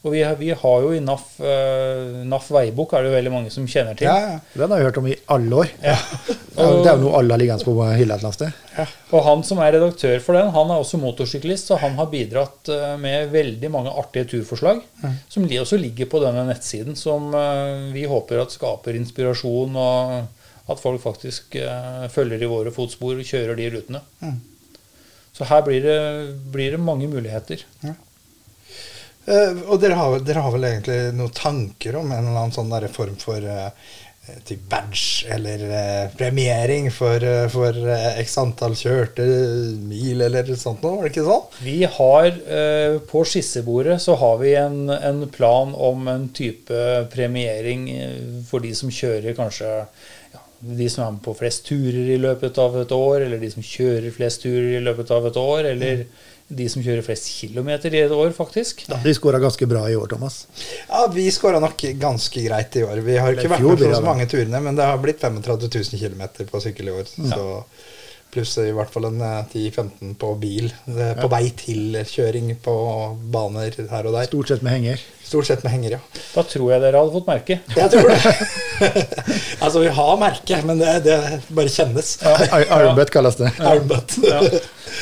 Og 0.00 0.14
vi, 0.14 0.22
har- 0.24 0.36
vi 0.40 0.48
har 0.56 0.80
jo 0.80 0.94
i 0.96 1.00
NAF, 1.04 1.24
uh, 1.44 2.22
NAF 2.24 2.46
veibok 2.56 2.94
er 2.96 3.02
det 3.04 3.10
jo 3.10 3.16
veldig 3.18 3.32
mange 3.34 3.50
som 3.52 3.66
kjenner 3.68 3.98
til. 3.98 4.06
Ja, 4.08 4.30
ja. 4.30 4.38
Den 4.56 4.70
har 4.72 4.78
vi 4.80 4.86
hørt 4.86 4.96
om 5.02 5.08
i 5.10 5.16
alle 5.28 5.58
år. 5.64 5.68
Ja. 5.84 5.96
Jo- 6.60 6.80
det 6.84 6.90
er 6.90 6.96
jo 6.98 7.02
noe 7.06 7.18
alle 7.18 7.32
har 7.32 7.40
liggende 7.40 7.64
på 7.64 7.74
hylla 7.76 8.16
et 8.16 8.20
eller 8.20 8.30
annet 8.30 8.38
sted. 8.38 8.94
Og 9.16 9.22
han 9.24 9.42
som 9.46 9.60
er 9.64 9.72
redaktør 9.76 10.18
for 10.24 10.36
den, 10.36 10.48
han 10.56 10.72
er 10.72 10.80
også 10.82 10.98
motorsyklist, 11.00 11.68
så 11.70 11.78
han 11.80 11.94
har 12.00 12.08
bidratt 12.12 12.68
eh, 12.72 12.96
med 13.00 13.30
veldig 13.32 13.70
mange 13.72 13.92
artige 14.02 14.26
turforslag, 14.32 14.80
som 15.32 15.44
li- 15.48 15.60
også 15.60 15.78
ligger 15.80 16.08
på 16.12 16.20
denne 16.24 16.44
nettsiden, 16.48 16.96
som 17.00 17.30
uh, 17.32 17.88
vi 17.94 18.04
håper 18.10 18.42
at 18.42 18.52
skaper 18.56 18.96
inspirasjon, 18.98 19.76
og 19.76 20.68
at 20.70 20.80
folk 20.82 21.00
faktisk 21.04 21.56
uh, 21.60 22.04
følger 22.12 22.44
i 22.44 22.50
våre 22.50 22.72
fotspor 22.76 23.16
og 23.20 23.24
kjører 23.32 23.56
de 23.60 23.70
rutene. 23.76 24.02
Så 25.32 25.46
her 25.48 25.64
blir 25.64 25.80
det, 25.86 25.98
blir 26.52 26.76
det 26.76 26.80
mange 26.82 27.08
muligheter. 27.08 27.64
Eh, 29.26 29.64
og 29.66 29.80
dere 29.82 29.98
har, 29.98 30.20
dere 30.24 30.44
har 30.44 30.54
vel 30.54 30.68
egentlig 30.70 31.00
noen 31.16 31.34
tanker 31.36 31.98
om 32.00 32.08
en 32.12 32.22
eller 32.22 32.38
annen 32.38 32.54
sånn 32.56 32.72
der 32.72 32.88
form 32.92 33.18
for 33.20 33.44
uh, 33.44 33.68
typ 34.44 34.60
badge 34.70 35.26
eller 35.34 35.62
uh, 35.70 36.10
premiering 36.16 36.90
for, 36.92 37.22
eh, 37.24 37.46
for 37.50 37.76
eh, 37.88 38.20
x 38.22 38.36
antall 38.40 38.76
kjørte 38.78 39.24
mil 39.80 40.20
eller 40.26 40.50
sånt 40.60 40.84
noe, 40.84 40.98
var 40.98 41.08
det 41.08 41.12
ikke 41.14 41.26
sånn? 41.26 41.58
Vi 41.64 41.78
har 41.98 42.28
eh, 42.28 42.98
På 43.10 43.24
skissebordet 43.28 44.00
så 44.02 44.16
har 44.20 44.38
vi 44.42 44.54
en, 44.60 44.90
en 44.92 45.24
plan 45.32 45.74
om 45.74 46.08
en 46.12 46.28
type 46.36 46.82
premiering 47.14 47.88
eh, 47.96 48.18
for 48.48 48.64
de 48.64 48.74
som 48.76 48.92
kjører 48.92 49.36
kanskje 49.38 49.70
ja, 49.70 50.42
de 50.60 50.90
som 50.92 51.06
er 51.06 51.14
med 51.16 51.24
på 51.24 51.36
flest 51.38 51.66
turer 51.68 52.12
i 52.14 52.20
løpet 52.20 52.60
av 52.60 52.76
et 52.82 52.92
år, 52.94 53.24
eller 53.24 53.40
de 53.40 53.50
som 53.52 53.64
kjører 53.64 54.12
flest 54.14 54.44
turer 54.44 54.76
i 54.76 54.84
løpet 54.84 55.10
av 55.16 55.30
et 55.30 55.40
år, 55.40 55.72
eller 55.72 56.04
de 56.50 56.66
som 56.72 56.82
kjører 56.82 57.04
flest 57.06 57.28
kilometer 57.30 57.94
i 57.94 58.00
et 58.04 58.10
år, 58.14 58.32
faktisk. 58.34 58.82
De 59.04 59.12
skåra 59.14 59.38
ganske 59.42 59.68
bra 59.70 59.84
i 59.90 59.94
år, 59.98 60.08
Thomas. 60.10 60.40
Ja, 60.88 61.04
vi 61.14 61.28
skåra 61.30 61.60
nok 61.62 61.84
ganske 62.02 62.42
greit 62.48 62.74
i 62.80 62.82
år. 62.86 63.00
Vi 63.06 63.16
har 63.22 63.36
ikke 63.38 63.52
vært 63.54 63.62
med 63.68 63.78
på 63.86 63.94
så 63.94 64.02
mange 64.06 64.26
turene, 64.30 64.60
men 64.66 64.78
det 64.78 64.88
har 64.90 64.98
blitt 65.02 65.22
35 65.22 65.70
000 65.70 66.02
km 66.02 66.26
på 66.50 66.62
sykkel 66.66 66.90
i 66.90 66.96
år. 66.98 67.06
Så 67.30 67.46
pluss 68.30 68.52
i 68.62 68.68
hvert 68.70 68.92
fall 68.94 69.08
en 69.08 69.22
eh, 69.26 69.38
10-15 69.50 70.12
på 70.20 70.28
bil. 70.38 70.68
eh, 70.86 71.16
På 71.18 71.26
vei 71.32 71.48
til 71.58 71.96
kjøring 72.06 72.52
på 72.62 72.74
baner 73.34 73.74
her 73.90 74.06
og 74.06 74.14
der. 74.14 74.28
Stort 74.30 74.52
sett 74.52 74.62
med 74.62 74.76
henger. 74.76 75.00
Stort 75.26 75.48
sett 75.48 75.64
med 75.66 75.72
henger, 75.74 75.96
ja. 75.96 76.20
Da 76.36 76.44
tror 76.46 76.68
jeg 76.70 76.82
dere 76.84 77.00
hadde 77.02 77.14
fått 77.16 77.26
merke. 77.26 77.56
Jeg 77.74 77.90
tror 77.90 78.06
det. 78.12 78.94
altså, 79.64 79.82
vi 79.82 79.90
har 79.98 80.14
merke, 80.22 80.60
men 80.66 80.78
det, 80.78 80.94
det 81.08 81.18
bare 81.58 81.70
kjennes. 81.74 82.12
Ja, 82.22 82.36
Armbøtt 82.78 83.10
kalles 83.14 83.38
det. 83.40 83.50
Armbånd. 83.58 84.14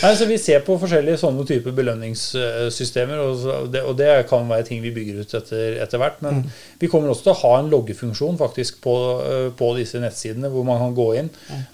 Nei, 0.02 0.12
så 0.14 0.28
Vi 0.28 0.38
ser 0.40 0.62
på 0.66 0.76
forskjellige 0.80 1.18
sånne 1.20 1.44
typer 1.48 1.74
belønningssystemer, 1.76 3.22
og, 3.24 3.70
det, 3.72 3.82
og 3.82 3.96
det 3.98 4.10
kan 4.30 4.46
være 4.50 4.66
ting 4.68 4.82
vi 4.84 4.92
bygger 4.94 5.22
ut 5.22 5.34
etter, 5.40 5.78
etter 5.82 6.02
hvert. 6.02 6.20
Men 6.24 6.44
vi 6.78 6.90
kommer 6.90 7.12
også 7.12 7.28
til 7.28 7.34
å 7.34 7.40
ha 7.42 7.52
en 7.58 7.70
loggefunksjon 7.72 8.38
faktisk 8.40 8.80
på, 8.84 8.94
eh, 9.24 9.48
på 9.58 9.72
disse 9.78 10.00
nettsidene, 10.02 10.52
hvor 10.52 10.66
man 10.68 10.80
kan 10.84 10.96
gå 10.96 11.08
inn. 11.22 11.32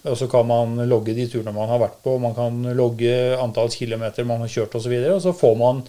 Og 0.08 0.18
så 0.20 0.30
kan 0.30 0.48
man 0.48 0.78
logge 0.90 1.16
de 1.16 1.28
turene 1.30 1.54
man 1.54 1.70
har 1.72 1.82
vært 1.82 2.00
på, 2.04 2.16
man 2.22 2.36
kan 2.36 2.62
logge 2.76 3.12
antall 3.40 3.72
kilometer 3.74 4.26
man 4.28 4.44
har 4.44 4.52
kjørt 4.56 4.74
osv. 4.74 4.80
Og, 4.80 4.86
så 4.86 4.92
videre, 4.92 5.14
og 5.18 5.24
så 5.24 5.36
får 5.36 5.56
man 5.60 5.84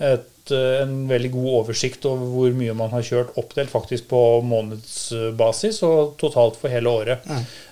et, 0.00 0.50
eh, 0.50 0.80
en 0.82 0.94
veldig 1.08 1.30
god 1.34 1.48
oversikt 1.58 2.06
over 2.08 2.30
hvor 2.32 2.54
mye 2.56 2.74
man 2.76 2.92
har 2.94 3.04
kjørt, 3.04 3.34
oppdelt 3.40 3.70
faktisk 3.72 4.08
på 4.08 4.20
månedsbasis 4.48 5.82
og 5.86 6.16
totalt 6.20 6.56
for 6.60 6.72
hele 6.72 6.88
året. 6.88 7.26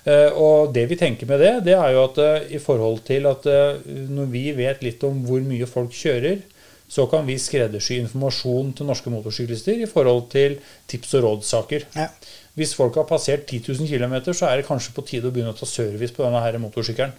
Eh, 0.05 0.29
Og 0.37 0.73
det 0.75 0.89
vi 0.91 0.97
tenker 1.01 1.27
med 1.27 1.41
det, 1.41 1.55
det 1.65 1.75
er 1.79 1.95
jo 1.97 2.05
at 2.05 2.19
eh, 2.19 2.55
i 2.57 2.61
forhold 2.63 3.03
til 3.09 3.27
at 3.27 3.45
når 3.89 4.31
vi 4.31 4.53
vet 4.53 4.83
litt 4.85 5.05
om 5.05 5.25
hvor 5.27 5.41
mye 5.41 5.67
folk 5.67 5.91
kjører, 5.97 6.45
så 6.89 7.05
kan 7.11 7.27
vi 7.29 7.37
skreddersy 7.37 7.99
informasjon 8.01 8.73
til 8.77 8.89
norske 8.89 9.11
motorsyklister 9.13 9.83
i 9.83 9.89
forhold 9.89 10.31
til 10.33 10.57
tips 10.89 11.19
og 11.19 11.25
rådsaker. 11.27 11.85
Ja. 11.97 12.09
Hvis 12.57 12.73
folk 12.75 12.97
har 12.97 13.05
passert 13.05 13.45
10 13.47 13.61
000 13.69 13.89
km, 13.89 14.33
så 14.33 14.49
er 14.49 14.57
det 14.57 14.67
kanskje 14.67 14.95
på 14.97 15.05
tide 15.07 15.29
å 15.29 15.35
begynne 15.35 15.53
å 15.53 15.59
ta 15.59 15.69
service 15.69 16.15
på 16.17 16.25
denne 16.25 16.63
motorsykkelen. 16.65 17.13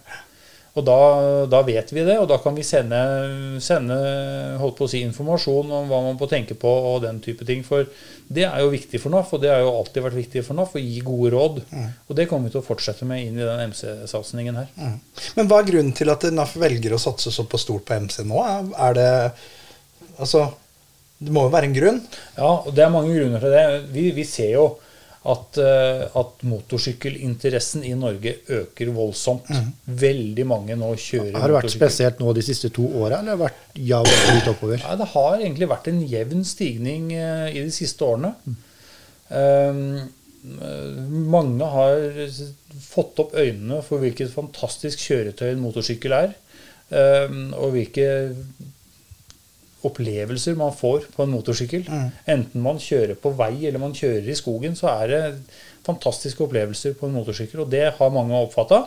Og 0.78 0.84
da, 0.86 0.98
da 1.50 1.60
vet 1.66 1.90
vi 1.90 2.04
det, 2.06 2.14
og 2.22 2.28
da 2.30 2.36
kan 2.38 2.54
vi 2.54 2.62
sende, 2.66 2.98
sende 3.62 3.96
holdt 4.60 4.76
på 4.78 4.86
å 4.86 4.90
si, 4.92 5.00
informasjon 5.02 5.72
om 5.80 5.88
hva 5.90 5.98
man 6.04 6.18
må 6.20 6.28
tenke 6.30 6.54
på 6.58 6.70
og 6.92 7.00
den 7.02 7.18
type 7.24 7.46
ting. 7.48 7.64
For 7.66 7.88
det 8.30 8.44
er 8.46 8.62
jo 8.62 8.70
viktig 8.70 9.00
for 9.02 9.10
NAF, 9.10 9.32
og 9.34 9.42
det 9.42 9.50
har 9.50 9.64
jo 9.64 9.72
alltid 9.80 10.06
vært 10.06 10.20
viktig 10.20 10.44
for 10.46 10.58
NAF 10.58 10.76
å 10.78 10.82
gi 10.84 11.02
gode 11.06 11.32
råd. 11.34 11.58
Og 12.06 12.18
det 12.18 12.28
kommer 12.30 12.46
vi 12.46 12.54
til 12.54 12.62
å 12.62 12.68
fortsette 12.68 13.08
med 13.08 13.24
inn 13.24 13.40
i 13.40 13.46
den 13.48 13.64
MC-satsingen 13.72 14.60
her. 14.62 14.70
Mm. 14.78 14.98
Men 15.40 15.50
hva 15.50 15.58
er 15.58 15.70
grunnen 15.72 15.96
til 15.98 16.14
at 16.14 16.28
NAF 16.30 16.54
velger 16.62 16.94
å 16.94 17.02
satse 17.02 17.34
såpass 17.34 17.66
stort 17.66 17.88
på 17.88 17.98
MC 18.06 18.22
nå? 18.30 18.44
Er 18.78 18.98
det 18.98 19.10
Altså, 20.20 20.42
det 21.16 21.32
må 21.32 21.46
jo 21.46 21.52
være 21.54 21.70
en 21.70 21.74
grunn? 21.76 21.98
Ja, 22.36 22.50
og 22.60 22.74
det 22.76 22.82
er 22.84 22.92
mange 22.92 23.14
grunner 23.16 23.40
til 23.40 23.54
det. 23.54 23.62
Vi, 23.94 24.02
vi 24.12 24.24
ser 24.28 24.50
jo 24.52 24.64
at, 25.20 25.58
eh, 25.60 26.06
at 26.16 26.44
motorsykkelinteressen 26.48 27.82
i 27.84 27.92
Norge 27.98 28.38
øker 28.48 28.92
voldsomt. 28.96 29.50
Veldig 29.84 30.46
mange 30.48 30.76
nå 30.80 30.94
kjører 30.94 31.34
motorsykkel. 31.34 31.40
Har 31.42 31.52
det 31.52 31.58
vært 31.58 31.74
spesielt 31.74 32.22
nå 32.22 32.32
de 32.36 32.44
siste 32.46 32.70
to 32.72 32.86
åra, 33.02 33.18
eller 33.20 33.34
har 33.34 33.36
det 33.36 33.44
vært 33.44 33.82
jevnt 33.90 34.30
litt 34.32 34.48
oppover? 34.54 34.80
Nei, 34.86 34.96
det 35.02 35.10
har 35.12 35.36
egentlig 35.36 35.68
vært 35.74 35.90
en 35.92 36.00
jevn 36.14 36.46
stigning 36.48 37.12
eh, 37.12 37.50
i 37.52 37.66
de 37.66 37.74
siste 37.74 38.06
årene. 38.06 38.32
Um, 39.30 39.82
eh, 40.56 41.02
mange 41.36 41.68
har 41.76 42.00
fått 42.80 43.20
opp 43.20 43.36
øynene 43.36 43.82
for 43.84 44.00
hvilket 44.00 44.32
fantastisk 44.32 45.04
kjøretøy 45.04 45.50
en 45.52 45.64
motorsykkel 45.66 46.16
er. 46.16 46.32
Um, 46.90 47.52
og 47.54 47.76
hvilke 47.76 48.06
opplevelser 49.84 50.56
man 50.56 50.72
får 50.76 51.06
på 51.16 51.22
en 51.24 51.30
motorsykkel. 51.34 51.84
Enten 52.28 52.62
man 52.62 52.78
kjører 52.78 53.14
på 53.20 53.32
vei 53.36 53.66
eller 53.66 53.78
man 53.82 53.92
kjører 53.96 54.28
i 54.28 54.34
skogen, 54.38 54.76
så 54.76 54.88
er 55.02 55.06
det 55.08 55.22
fantastiske 55.86 56.42
opplevelser 56.44 56.94
på 56.98 57.06
en 57.08 57.14
motorsykkel. 57.16 57.60
Og 57.64 57.70
det 57.72 57.86
har 57.98 58.10
mange 58.10 58.34
oppfatta. 58.36 58.84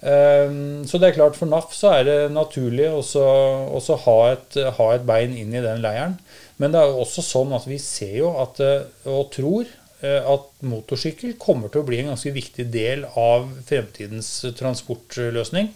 Um, 0.00 0.80
så 0.88 0.96
det 0.96 1.10
er 1.10 1.16
klart 1.18 1.36
for 1.36 1.44
NAF 1.50 1.74
så 1.76 1.90
er 1.98 2.04
det 2.08 2.18
naturlig 2.32 2.86
å 2.88 3.02
så- 3.04 3.68
å 3.68 3.80
så 3.84 3.98
ha, 4.00 4.36
ha 4.78 4.86
et 4.94 5.04
bein 5.04 5.34
inn 5.36 5.52
i 5.54 5.60
den 5.60 5.82
leiren. 5.82 6.18
Men 6.58 6.72
det 6.72 6.80
er 6.80 6.86
jo 6.88 7.02
også 7.04 7.20
sånn 7.24 7.52
at 7.54 7.66
vi 7.68 7.76
ser 7.78 8.16
jo 8.16 8.30
at, 8.40 8.60
eh, 8.60 8.82
og 9.06 9.30
tror 9.30 9.66
eh, 10.02 10.22
at 10.24 10.46
motorsykkel 10.64 11.34
kommer 11.38 11.68
til 11.70 11.82
å 11.82 11.86
bli 11.86 11.98
en 12.00 12.06
ganske 12.14 12.32
viktig 12.32 12.70
del 12.72 13.04
av 13.14 13.50
fremtidens 13.68 14.30
transportløsning. 14.56 15.68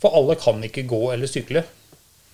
For 0.00 0.10
alle 0.18 0.34
kan 0.34 0.60
ikke 0.66 0.86
gå 0.90 1.12
eller 1.12 1.26
sykle. 1.30 1.62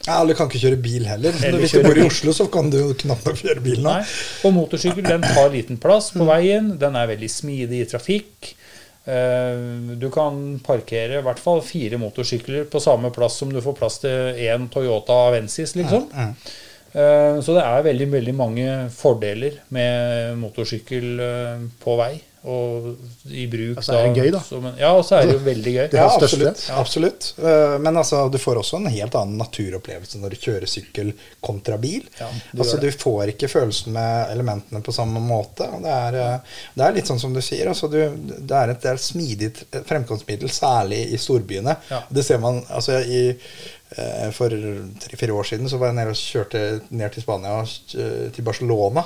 Ja, 0.06 0.20
du 0.24 0.34
kan 0.38 0.46
ikke 0.50 0.60
kjøre 0.62 0.78
bil 0.78 1.06
heller. 1.08 1.34
Eller 1.42 1.58
Hvis 1.58 1.72
du 1.74 1.82
bor 1.82 1.96
i. 1.98 2.04
Oslo, 2.06 2.32
så 2.36 2.46
kan 2.52 2.68
du 2.70 2.78
knapt 3.00 3.24
nok 3.26 3.40
kjøre 3.40 3.62
bil 3.64 3.80
nå. 3.82 3.90
Nei. 3.96 4.04
Og 4.46 4.52
motorsykkel 4.54 5.02
den 5.08 5.24
tar 5.24 5.48
liten 5.50 5.80
plass 5.82 6.12
på 6.14 6.26
veien. 6.28 6.74
Den 6.78 6.94
er 7.00 7.08
veldig 7.10 7.30
smidig 7.32 7.80
i 7.82 7.88
trafikk. 7.90 8.52
Eh, 9.06 9.96
Du 9.98 10.08
kan 10.14 10.60
parkere 10.66 11.18
i 11.20 11.24
hvert 11.26 11.38
fall 11.42 11.60
fire 11.62 11.98
motorsykler 11.98 12.68
på 12.70 12.80
samme 12.82 13.10
plass 13.14 13.38
som 13.40 13.50
du 13.54 13.60
får 13.62 13.76
plass 13.78 13.98
til 14.02 14.38
én 14.46 14.68
Toyota 14.70 15.16
Avensis, 15.30 15.74
liksom. 15.78 16.06
Eh, 16.94 17.40
Så 17.42 17.54
det 17.54 17.62
er 17.66 17.82
veldig, 17.86 18.08
veldig 18.12 18.34
mange 18.34 18.68
fordeler 18.94 19.58
med 19.70 20.38
motorsykkel 20.38 21.20
eh, 21.20 21.66
på 21.82 21.96
vei. 21.98 22.12
Og 22.46 22.86
i 23.26 23.44
bruk. 23.50 23.80
Ja, 23.82 23.96
er 23.98 24.06
det 24.14 24.22
gøy, 24.22 24.30
da. 24.34 24.40
Som 24.46 24.66
en, 24.70 24.76
ja, 24.78 24.92
og 24.94 25.02
så 25.04 25.16
er 25.18 25.26
det 25.26 25.34
jo 25.34 25.40
veldig 25.46 25.72
gøy. 25.74 25.86
Det 25.90 25.98
Ja, 25.98 26.04
er 26.06 26.20
det 26.22 26.28
største. 26.30 26.50
absolutt. 26.52 26.78
absolutt. 26.80 27.28
Eh, 27.42 27.76
Men 27.82 27.96
altså, 28.00 28.20
du 28.30 28.38
får 28.38 28.60
også 28.62 28.76
en 28.80 28.86
helt 28.94 29.14
annen 29.18 29.36
naturopplevelse 29.42 30.20
når 30.22 30.30
du 30.30 30.36
kjører 30.46 30.66
sykkel 30.70 31.12
kontra 31.44 31.76
bil. 31.82 32.06
Ja, 32.20 32.28
du 32.52 32.62
altså, 32.62 32.78
du 32.82 32.88
får 32.92 33.32
ikke 33.34 33.48
følelsen 33.50 33.92
med 33.96 34.30
elementene 34.32 34.82
på 34.86 34.94
samme 34.94 35.20
måte. 35.20 35.66
Det 35.82 35.90
er, 35.96 36.20
eh, 36.22 36.56
det 36.74 36.86
er 36.86 36.96
litt 37.00 37.10
sånn 37.10 37.20
som 37.20 37.34
du 37.34 37.40
sier. 37.42 37.66
Altså, 37.72 37.90
du, 37.90 37.98
det 38.38 38.56
er 38.62 38.74
et, 38.76 38.82
det 38.86 38.96
smidig 39.02 39.52
fremkomstmiddel, 39.86 40.48
særlig 40.50 41.02
i 41.12 41.18
storbyene. 41.18 41.76
Ja. 41.90 42.02
Det 42.10 42.24
ser 42.24 42.38
man 42.38 42.62
altså, 42.70 43.00
i 43.02 43.28
eh, 43.96 44.30
For 44.36 44.50
tre-fire 45.02 45.32
år 45.36 45.44
siden 45.50 45.68
så 45.70 45.78
var 45.78 45.90
jeg 45.92 45.98
nede 46.00 46.14
og 46.14 46.18
kjørte 46.20 46.62
ned 46.90 47.12
til 47.14 47.22
Spania, 47.26 47.60
eh, 47.62 48.26
til 48.34 48.44
Barcelona. 48.46 49.04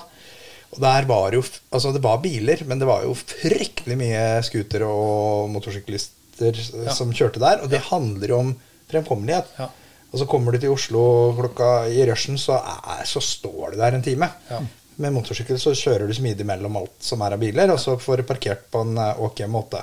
Og 0.70 0.80
der 0.84 1.06
var 1.08 1.34
jo, 1.34 1.42
altså 1.74 1.90
det 1.92 2.02
var 2.04 2.20
biler, 2.22 2.60
men 2.70 2.78
det 2.78 2.86
var 2.86 3.02
jo 3.02 3.14
fryktelig 3.18 3.96
mye 3.98 4.24
scootere 4.46 4.86
og 4.86 5.48
motorsyklister 5.50 6.16
Ja. 6.40 6.92
som 6.94 7.10
kjørte 7.12 7.40
der. 7.42 7.60
Og 7.64 7.68
det 7.72 7.82
handler 7.90 8.28
jo 8.32 8.38
om 8.38 8.52
fremkommelighet. 8.90 9.50
Ja. 9.58 9.66
Og 10.12 10.18
så 10.22 10.26
kommer 10.26 10.52
du 10.52 10.58
til 10.62 10.72
Oslo 10.72 11.02
klokka 11.36 11.86
i 11.92 12.00
rushen, 12.08 12.38
så, 12.40 12.56
er, 12.58 13.02
så 13.06 13.20
står 13.22 13.74
du 13.74 13.76
der 13.82 13.94
en 13.98 14.02
time. 14.02 14.30
Ja. 14.50 14.60
Med 15.00 15.12
motorsykkel 15.14 15.58
så 15.60 15.74
kjører 15.76 16.06
du 16.08 16.14
smidig 16.16 16.44
mellom 16.48 16.76
alt 16.80 16.96
som 17.04 17.20
er 17.24 17.36
av 17.36 17.40
biler, 17.42 17.70
og 17.72 17.78
så 17.80 17.94
får 18.00 18.20
du 18.22 18.26
parkert 18.28 18.64
på 18.72 18.82
en 18.86 18.96
eh, 18.98 19.20
ok 19.22 19.44
måte. 19.48 19.82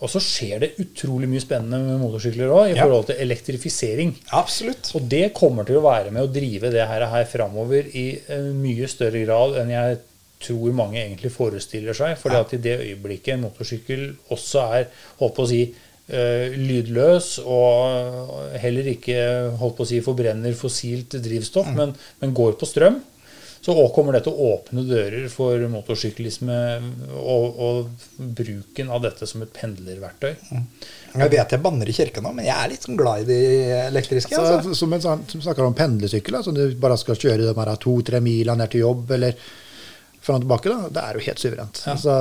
Og 0.00 0.08
så 0.12 0.20
skjer 0.22 0.60
det 0.60 0.70
utrolig 0.78 1.26
mye 1.28 1.40
spennende 1.42 1.80
med 1.82 1.98
motorsykler 2.00 2.52
òg, 2.54 2.70
i 2.70 2.76
Ja. 2.76 2.84
forhold 2.84 3.06
til 3.06 3.16
elektrifisering. 3.16 4.14
Absolutt. 4.32 4.92
Og 4.94 5.08
det 5.08 5.32
kommer 5.34 5.64
til 5.66 5.76
å 5.76 5.82
være 5.82 6.12
med 6.12 6.22
å 6.22 6.32
drive 6.32 6.70
det 6.70 6.86
her, 6.86 7.06
her 7.06 7.24
framover 7.24 7.82
i 7.94 8.20
mye 8.54 8.86
større 8.86 9.24
grad 9.26 9.56
enn 9.58 9.70
jeg 9.70 9.98
tror 10.40 10.72
mange 10.72 10.94
egentlig 11.02 11.32
forestiller 11.34 11.92
seg. 11.98 12.16
fordi 12.16 12.34
Ja. 12.34 12.44
i 12.52 12.56
det 12.62 12.78
øyeblikket 12.80 13.34
en 13.34 13.42
motorsykkel 13.42 14.16
også 14.30 14.62
er 14.78 14.86
holdt 15.18 15.34
på 15.34 15.42
å 15.42 15.48
si, 15.48 15.74
eh, 16.08 16.50
lydløs 16.54 17.40
og 17.44 18.56
heller 18.60 18.84
ikke 18.84 19.56
holdt 19.58 19.76
på 19.76 19.84
å 19.84 19.86
si, 19.86 20.00
forbrenner 20.00 20.54
fossilt 20.54 21.10
drivstoff, 21.20 21.66
Mm. 21.66 21.74
men, 21.76 21.94
men 22.22 22.34
går 22.34 22.52
på 22.58 22.66
strøm, 22.66 23.00
så 23.60 23.74
kommer 23.94 24.16
det 24.16 24.22
til 24.26 24.32
å 24.34 24.52
åpne 24.54 24.84
dører 24.88 25.26
for 25.32 25.60
motorsyklisme 25.72 26.58
og, 27.18 27.58
og 27.58 28.08
bruken 28.38 28.92
av 28.94 29.02
dette 29.04 29.28
som 29.28 29.42
et 29.44 29.52
pendlerverktøy. 29.54 30.32
Jeg 31.18 31.32
vet 31.34 31.54
jeg 31.54 31.62
banner 31.64 31.90
i 31.90 31.96
kirka 31.96 32.22
nå, 32.24 32.32
men 32.36 32.48
jeg 32.48 32.54
er 32.54 32.72
litt 32.72 32.86
sånn 32.86 32.98
glad 32.98 33.24
i 33.24 33.28
de 33.28 33.40
elektriske. 33.88 34.34
Altså, 34.38 34.58
Altså. 34.58 34.74
som 34.78 34.92
en 34.92 35.04
sånn, 35.04 35.24
som 35.30 35.42
snakker 35.44 35.66
om 35.66 35.76
pendlesykkel, 35.76 36.38
som 36.42 36.54
altså, 36.54 36.68
du 36.70 36.82
bare 36.82 36.98
skal 37.00 37.18
kjøre 37.18 37.48
de 37.48 37.76
to-tre 37.82 38.20
mila 38.24 38.54
ned 38.58 38.72
til 38.72 38.86
jobb 38.86 39.10
eller 39.18 39.36
fram 40.24 40.38
og 40.38 40.44
tilbake, 40.44 40.72
da, 40.72 40.88
det 40.92 41.02
er 41.02 41.16
jo 41.18 41.24
helt 41.24 41.42
suverent. 41.42 41.80
Altså, 41.92 42.14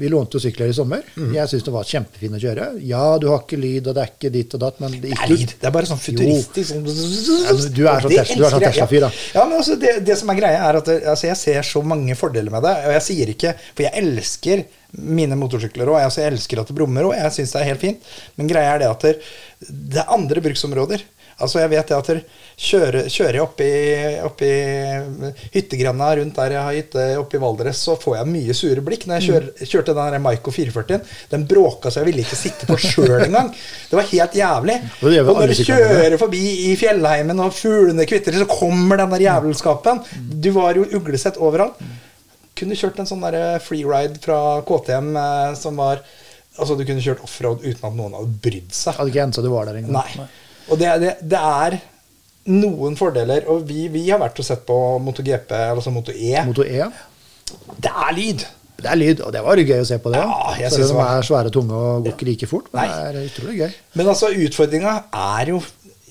vi 0.00 0.10
lånte 0.12 0.38
jo 0.38 0.42
sykler 0.42 0.72
i 0.72 0.76
sommer. 0.76 1.04
Mm. 1.14 1.30
Jeg 1.36 1.50
syns 1.50 1.66
det 1.66 1.74
var 1.74 1.88
kjempefint 1.88 2.38
å 2.38 2.40
kjøre. 2.42 2.68
Ja, 2.88 3.02
du 3.22 3.28
har 3.30 3.42
ikke 3.44 3.60
lyd, 3.60 3.90
og 3.90 3.96
det 3.96 4.04
er 4.04 4.12
ikke 4.14 4.32
ditt 4.34 4.56
og 4.56 4.62
datt, 4.64 4.80
men 4.82 4.96
det 4.96 5.02
Det 5.04 5.12
gikk 5.12 5.24
jo 5.28 5.38
lyd. 5.38 5.54
Det 5.60 5.70
er 5.70 5.74
bare 5.76 5.90
sånn 5.90 6.02
futuristisk. 6.02 6.72
Sånn, 6.72 6.84
du 6.84 7.82
er 7.86 8.04
sånn 8.04 8.14
Tesla- 8.14 8.38
du 8.40 8.44
er 8.46 8.54
sånn 8.56 8.66
jeg, 8.66 8.72
Tesla-fyr, 8.72 9.06
da. 9.06 9.10
Ja, 9.12 9.40
ja 9.40 9.46
men 9.48 9.58
altså, 9.60 9.78
det, 9.84 9.94
det 10.08 10.18
som 10.20 10.32
er 10.32 10.40
greia, 10.40 10.60
er 10.68 10.80
at 10.82 10.92
altså, 10.98 11.26
jeg 11.28 11.40
ser 11.42 11.70
så 11.72 11.84
mange 11.94 12.16
fordeler 12.18 12.54
med 12.54 12.66
det. 12.66 12.76
Og 12.88 12.96
jeg 12.98 13.06
sier 13.08 13.34
ikke 13.36 13.56
For 13.62 13.86
jeg 13.86 13.92
elsker 14.02 14.64
mine 14.92 15.38
motorsykler 15.40 15.88
òg. 15.88 16.02
Altså, 16.02 16.22
jeg 16.24 16.34
elsker 16.34 16.60
at 16.62 16.70
det 16.72 16.76
brummer 16.76 17.08
òg. 17.08 17.16
Jeg 17.16 17.36
syns 17.38 17.54
det 17.54 17.62
er 17.62 17.70
helt 17.72 17.84
fint. 17.84 18.12
Men 18.36 18.50
greia 18.50 18.74
er 18.74 18.84
det 18.84 18.90
at 18.92 19.06
det, 19.06 19.14
det 19.70 20.02
er 20.02 20.14
andre 20.16 20.44
bruksområder. 20.44 21.04
Altså, 21.42 21.58
jeg 21.62 21.70
vet 21.72 21.88
det 21.90 21.96
at 21.96 22.10
kjører, 22.62 23.08
kjører 23.10 23.38
jeg 23.38 23.42
oppi, 23.42 23.68
oppi 24.26 24.50
hyttegrenda 25.56 26.10
rundt 26.20 26.38
der 26.38 26.54
jeg 26.54 26.66
har 26.66 26.76
hytte 26.76 27.06
opp 27.18 27.34
i 27.34 27.40
Valdres, 27.42 27.80
så 27.82 27.96
får 28.00 28.18
jeg 28.20 28.30
mye 28.30 28.56
sure 28.56 28.84
blikk. 28.86 29.06
Når 29.10 29.18
jeg 29.18 29.26
kjør, 29.28 29.48
kjørte 29.72 29.96
den 29.98 30.18
Maiko 30.22 30.54
440-en, 30.54 31.04
den 31.32 31.46
bråka 31.50 31.90
så 31.90 32.02
jeg 32.02 32.10
ville 32.12 32.24
ikke 32.24 32.38
sitte 32.38 32.68
på 32.70 32.78
sjøl 32.80 33.26
engang. 33.26 33.50
Det 33.90 33.98
var 33.98 34.08
helt 34.12 34.38
jævlig. 34.38 34.78
Og 35.02 35.40
når 35.42 35.52
du 35.52 35.58
kjører 35.72 36.18
forbi 36.20 36.42
i 36.70 36.72
fjellheimen, 36.78 37.42
og 37.42 37.56
fuglene 37.56 38.06
kvitrer, 38.08 38.38
så 38.44 38.48
kommer 38.50 39.02
den 39.02 39.14
der 39.16 39.26
jævelskapen. 39.26 40.02
Du 40.42 40.52
var 40.54 40.78
jo 40.78 40.86
uglesett 40.98 41.40
overalt. 41.42 41.80
Kunne 42.58 42.76
kjørt 42.78 43.00
en 43.02 43.08
sånn 43.08 43.24
der 43.24 43.58
freeride 43.64 44.20
fra 44.22 44.60
KTM 44.68 45.16
eh, 45.16 45.54
som 45.58 45.80
var 45.80 46.04
Altså, 46.52 46.74
du 46.76 46.82
kunne 46.84 47.00
kjørt 47.00 47.22
offroad 47.24 47.62
uten 47.64 47.86
at 47.88 47.94
noen 47.96 48.12
hadde 48.12 48.40
brydd 48.44 48.74
seg. 48.76 48.98
Hadde 48.98 49.08
ikke 49.08 49.22
ensa 49.24 49.40
du 49.40 49.48
var 49.48 49.70
der 49.70 49.78
engang. 49.80 49.94
Nei. 49.96 50.26
Og 50.70 50.78
det, 50.80 50.90
det, 51.02 51.12
det 51.32 51.42
er 51.42 51.78
noen 52.52 52.96
fordeler. 52.98 53.46
Og 53.50 53.62
vi, 53.68 53.86
vi 53.92 54.06
har 54.10 54.20
vært 54.22 54.40
og 54.42 54.46
sett 54.46 54.64
på 54.68 54.78
MotoGP, 55.02 55.52
altså 55.76 55.92
Moto 55.94 56.14
E. 56.14 56.34
Moto 56.46 56.66
E, 56.66 56.88
Det 57.82 57.92
er 57.92 58.12
lyd! 58.18 58.48
det 58.82 58.90
er 58.90 58.98
lyd, 58.98 59.20
og 59.22 59.30
det 59.30 59.42
var 59.46 59.60
gøy 59.62 59.78
å 59.78 59.86
se 59.86 59.94
på 60.02 60.10
det. 60.10 60.18
Ja, 60.18 60.54
jeg 60.58 60.72
Selv 60.74 60.90
om 60.90 60.96
det 60.98 61.04
de 61.06 61.18
er 61.20 61.26
svære 61.28 61.50
tunge 61.54 61.76
og 61.78 62.02
går 62.02 62.16
ikke 62.16 62.26
like 62.26 62.48
fort. 62.50 62.70
Men 62.74 62.88
Nei. 62.88 62.94
det 63.14 63.20
er 63.20 63.28
utrolig 63.28 63.58
gøy. 63.60 63.74
Men 63.94 64.08
altså, 64.10 64.30
utfordringa 64.46 64.94
er 65.38 65.52
jo 65.54 65.60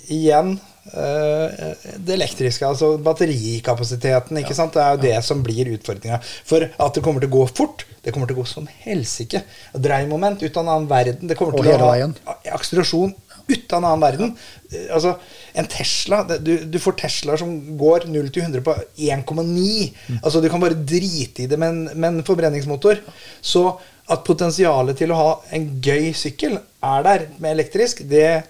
igjen 0.07 0.59
Uh, 0.81 1.75
det 2.01 2.15
elektriske, 2.15 2.65
altså 2.65 2.95
batterikapasiteten. 3.05 4.39
ikke 4.41 4.55
sant? 4.57 4.73
Det 4.73 4.81
er 4.81 4.95
jo 4.95 5.01
det 5.03 5.19
som 5.23 5.43
blir 5.45 5.69
utfordringa. 5.75 6.17
For 6.47 6.65
at 6.65 6.97
det 6.97 7.03
kommer 7.05 7.21
til 7.21 7.29
å 7.29 7.35
gå 7.35 7.43
fort, 7.53 7.85
det 8.03 8.11
kommer 8.11 8.27
til 8.27 8.35
å 8.39 8.41
gå 8.41 8.47
som 8.49 8.65
helsike. 8.81 9.43
Dreiemoment 9.77 10.41
ut 10.41 10.57
av 10.57 10.63
en 10.65 10.71
annen 10.73 10.89
verden. 10.89 11.29
Det 11.29 11.37
kommer 11.39 11.53
Og 11.53 11.63
til 11.63 11.75
å 11.75 11.85
ha 11.85 11.91
veien. 11.93 12.15
akselerasjon 12.57 13.13
ut 13.51 13.73
av 13.73 13.81
en 13.81 13.89
annen 13.91 14.05
verden. 14.05 14.33
Eh, 14.71 14.87
Altså, 14.91 15.15
en 15.53 15.67
Tesla 15.67 16.23
du, 16.39 16.53
du 16.71 16.77
får 16.79 16.97
Teslaer 17.03 17.39
som 17.41 17.53
går 17.77 18.07
0 18.11 18.29
til 18.33 18.45
100 18.47 18.63
på 18.65 18.75
1,9. 18.97 19.91
Mm. 20.07 20.19
Altså, 20.21 20.41
du 20.41 20.49
kan 20.49 20.63
bare 20.63 20.79
drite 20.79 21.45
i 21.45 21.49
det 21.51 21.59
med 21.59 21.69
en, 21.69 21.83
med 21.93 22.09
en 22.13 22.23
forbrenningsmotor. 22.27 23.03
Så 23.41 23.65
at 24.11 24.23
potensialet 24.27 24.97
til 24.99 25.11
å 25.13 25.19
ha 25.19 25.29
en 25.55 25.67
gøy 25.83 26.11
sykkel 26.17 26.57
er 26.57 27.05
der 27.05 27.27
med 27.37 27.53
elektrisk, 27.53 28.03
det 28.09 28.41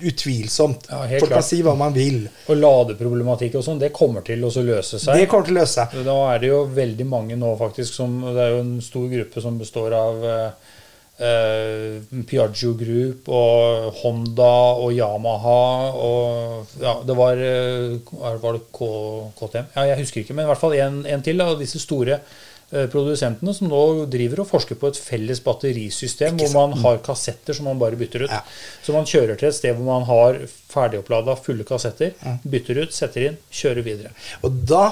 utvilsomt. 0.00 0.86
Ja, 0.90 1.00
Folk 1.18 1.32
kan 1.32 1.42
si 1.42 1.60
hva 1.64 1.74
man 1.78 1.94
vil. 1.96 2.26
Og 2.50 2.58
ladeproblematikk 2.60 3.56
og 3.58 3.64
sånn, 3.66 3.80
det 3.80 3.90
kommer 3.96 4.24
til 4.26 4.44
å 4.44 4.50
løse 4.52 5.00
seg. 5.00 5.16
Det 5.16 5.28
kommer 5.30 5.48
til 5.48 5.56
å 5.56 5.60
løse 5.62 5.74
seg. 5.80 6.02
Da 6.06 6.16
er 6.32 6.42
det 6.42 6.50
jo 6.52 6.60
veldig 6.76 7.06
mange 7.08 7.38
nå 7.40 7.54
faktisk 7.58 7.96
som 7.96 8.20
Det 8.28 8.44
er 8.44 8.54
jo 8.54 8.60
en 8.64 8.76
stor 8.84 9.08
gruppe 9.10 9.42
som 9.42 9.58
består 9.60 9.96
av 9.96 10.26
eh, 10.28 10.74
eh, 11.18 12.22
Piaggio 12.26 12.74
Group 12.78 13.28
og 13.34 13.88
Honda 14.02 14.50
og 14.78 14.92
Yamaha 14.94 15.62
og 15.94 16.76
Ja, 16.82 16.98
det 17.04 17.16
var 17.18 17.40
eh, 17.42 17.96
Var 18.42 18.58
det 18.58 18.66
K, 18.74 18.90
KTM? 19.38 19.72
Ja, 19.74 19.88
jeg 19.92 20.04
husker 20.04 20.22
ikke, 20.22 20.36
men 20.36 20.46
i 20.46 20.52
hvert 20.52 20.62
fall 20.62 20.76
en, 20.78 21.02
en 21.06 21.24
til 21.24 21.42
av 21.44 21.56
disse 21.60 21.80
store 21.82 22.20
eh, 22.20 22.86
produsentene 22.92 23.54
som 23.56 23.70
nå 23.70 23.82
driver 24.10 24.44
og 24.44 24.50
forsker 24.52 24.78
på 24.78 24.92
et 24.92 25.00
felles 25.00 25.42
batterisystem 25.44 26.38
hvor 26.38 26.54
man 26.54 26.78
har 26.84 27.02
kassetter 27.04 27.56
som 27.56 27.68
man 27.70 27.82
bare 27.82 27.98
bytter 27.98 28.26
ut. 28.26 28.32
Ja. 28.32 28.44
Så 28.84 28.94
man 28.96 29.08
kjører 29.08 29.40
til 29.40 29.50
et 29.50 29.58
sted 29.58 29.76
hvor 29.78 29.88
man 29.90 30.08
har 30.08 30.40
ferdigopplada 30.70 31.36
fulle 31.42 31.66
kassetter, 31.68 32.14
bytter 32.46 32.84
ut, 32.84 32.94
setter 32.94 33.30
inn, 33.30 33.42
kjører 33.50 33.86
videre. 33.86 34.14
Og 34.46 34.64
da 34.68 34.86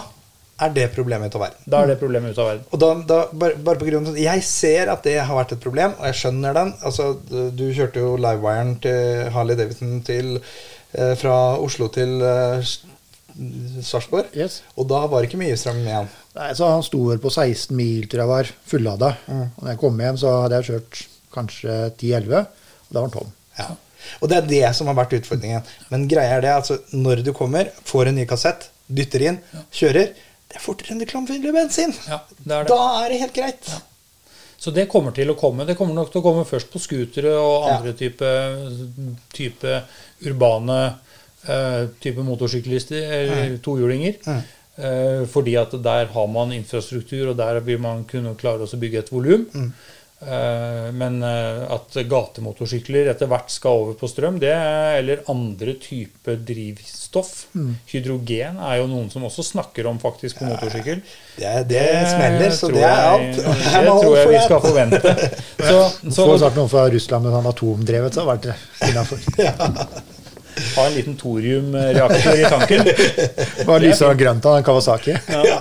er 0.56 0.72
det 0.72 0.86
problemet 0.94 1.28
ut 1.28 1.36
av 1.36 1.42
verden. 1.44 1.64
Da 1.68 1.82
er 1.82 1.90
det 1.90 1.98
problemet 2.00 2.32
ute 2.32 2.40
av 2.42 2.50
verden. 2.50 2.64
Og 2.72 2.80
da, 2.80 2.90
da, 3.10 3.18
bare, 3.32 3.58
bare 3.60 3.80
på 3.80 3.88
grunn 3.90 4.08
av 4.08 4.18
Jeg 4.20 4.44
ser 4.48 4.90
at 4.92 5.04
det 5.04 5.18
har 5.18 5.36
vært 5.36 5.52
et 5.56 5.62
problem, 5.62 5.96
og 5.98 6.08
jeg 6.08 6.18
skjønner 6.22 6.56
den. 6.56 6.72
Altså, 6.88 7.08
du, 7.28 7.64
kjørte 7.76 8.02
jo 8.02 8.14
livewiren 8.20 8.76
til 8.84 9.32
Harley 9.34 9.58
Davidson 9.58 9.98
til, 10.06 10.36
eh, 10.96 11.12
fra 11.20 11.36
Oslo 11.60 11.90
til 11.92 12.16
eh, 12.24 12.74
Sarpsborg. 13.84 14.32
Yes. 14.32 14.62
Og 14.80 14.88
da 14.88 15.02
var 15.04 15.20
det 15.20 15.28
ikke 15.28 15.42
mye 15.42 15.58
strøm 15.60 15.82
igjen. 15.84 16.08
Nei, 16.38 16.52
så 16.56 16.70
Han 16.72 16.84
sto 16.86 17.02
vel 17.10 17.20
på 17.20 17.32
16 17.32 17.76
mil, 17.76 18.06
tror 18.08 18.24
jeg 18.24 18.32
var, 18.32 18.52
fullada. 18.70 19.12
Og 19.28 19.58
når 19.60 19.74
jeg 19.74 19.82
kom 19.82 20.00
hjem, 20.06 20.20
så 20.22 20.38
hadde 20.44 20.60
jeg 20.60 20.70
kjørt 20.70 21.02
kanskje 21.36 21.74
10-11, 21.98 22.46
og 22.86 22.94
da 22.94 23.02
var 23.02 23.10
den 23.10 23.18
tom. 23.18 23.34
Ja. 23.58 23.74
Og 24.22 24.30
det 24.30 24.38
er 24.38 24.48
det 24.48 24.66
som 24.78 24.88
har 24.88 24.96
vært 24.96 25.16
utfordringen. 25.18 25.68
Men 25.90 26.06
greia 26.08 26.38
er 26.38 26.44
det, 26.44 26.54
altså 26.54 26.78
når 26.94 27.24
du 27.26 27.32
kommer, 27.36 27.68
får 27.84 28.08
en 28.08 28.16
ny 28.20 28.24
kassett, 28.28 28.70
dytter 28.86 29.24
inn, 29.28 29.40
kjører 29.74 30.14
Det 30.56 30.62
er 30.62 30.64
fortere 30.64 30.96
enn 30.96 31.28
fylle 31.28 31.52
bensin. 31.52 31.92
Ja, 32.08 32.22
det 32.38 32.54
er 32.54 32.64
det. 32.64 32.72
Da 32.72 32.80
er 33.02 33.12
det 33.12 33.20
helt 33.20 33.36
greit. 33.36 33.68
Så 34.56 34.72
det 34.72 34.86
kommer 34.88 35.12
til 35.12 35.28
å 35.28 35.36
komme. 35.36 35.66
Det 35.68 35.76
kommer 35.76 35.94
nok 35.94 36.08
til 36.12 36.22
å 36.22 36.24
komme 36.24 36.46
først 36.48 36.70
på 36.72 36.80
scootere 36.80 37.34
og 37.36 37.66
andre 37.68 37.92
type, 37.98 38.30
type 39.36 39.74
urbane 40.24 40.78
uh, 41.44 41.82
type 42.00 42.24
motorsyklister, 42.24 43.04
eller 43.20 43.58
tohjulinger. 43.62 44.16
Eh, 44.76 45.22
fordi 45.32 45.54
at 45.56 45.72
der 45.80 46.10
har 46.12 46.26
man 46.28 46.50
infrastruktur, 46.52 47.30
og 47.30 47.36
der 47.38 47.62
vil 47.64 47.78
man 47.80 48.02
kunne 48.08 48.34
klare 48.36 48.66
å 48.66 48.80
bygge 48.80 49.00
et 49.00 49.12
volum. 49.12 49.46
Eh, 49.54 49.94
men 50.96 51.18
eh, 51.22 51.58
at 51.74 51.96
gatemotorsykler 52.08 53.10
etter 53.12 53.28
hvert 53.28 53.50
skal 53.52 53.82
over 53.82 53.98
på 54.00 54.08
strøm, 54.08 54.38
det 54.40 54.48
er, 54.54 54.96
eller 55.02 55.20
andre 55.28 55.74
typer 55.76 56.38
drivstoff 56.40 57.50
Hydrogen 57.90 58.56
er 58.56 58.78
jo 58.80 58.86
noen 58.88 59.10
som 59.12 59.26
også 59.28 59.44
snakker 59.44 59.88
om 59.90 60.00
faktisk 60.00 60.40
på 60.40 60.48
motorsykkel. 60.48 61.02
Det, 61.36 61.52
det 61.68 61.84
smeller, 62.08 62.56
så 62.56 62.72
det 62.72 62.86
er 62.88 63.04
alt. 63.10 63.42
Det 63.76 63.84
må 63.84 63.98
tror 64.00 64.16
jeg 64.16 64.32
vi 64.32 64.40
skal 64.46 64.64
forvente. 64.64 65.14
Så, 65.60 65.78
Så 66.16 66.24
får 66.24 66.40
snart 66.40 66.58
noen 66.62 66.72
fra 66.72 66.86
Russland 66.96 67.28
med 67.28 67.36
sånn 67.36 67.50
atomdrevet, 67.52 68.16
så 68.16 68.24
har 68.24 68.40
det 68.40 68.56
vært 68.56 68.90
innafor. 68.90 70.00
ha 70.76 70.88
en 70.88 70.96
liten 70.96 71.20
thoriumreaktor 71.20 72.40
i 72.40 72.50
tanken. 72.56 72.90
Bare 73.68 73.84
lyser 73.84 74.08
av 74.08 74.18
grønt 74.24 74.48
av 74.48 74.60
en 74.62 74.68
Kawasaki. 74.72 75.16
Ja. 75.28 75.60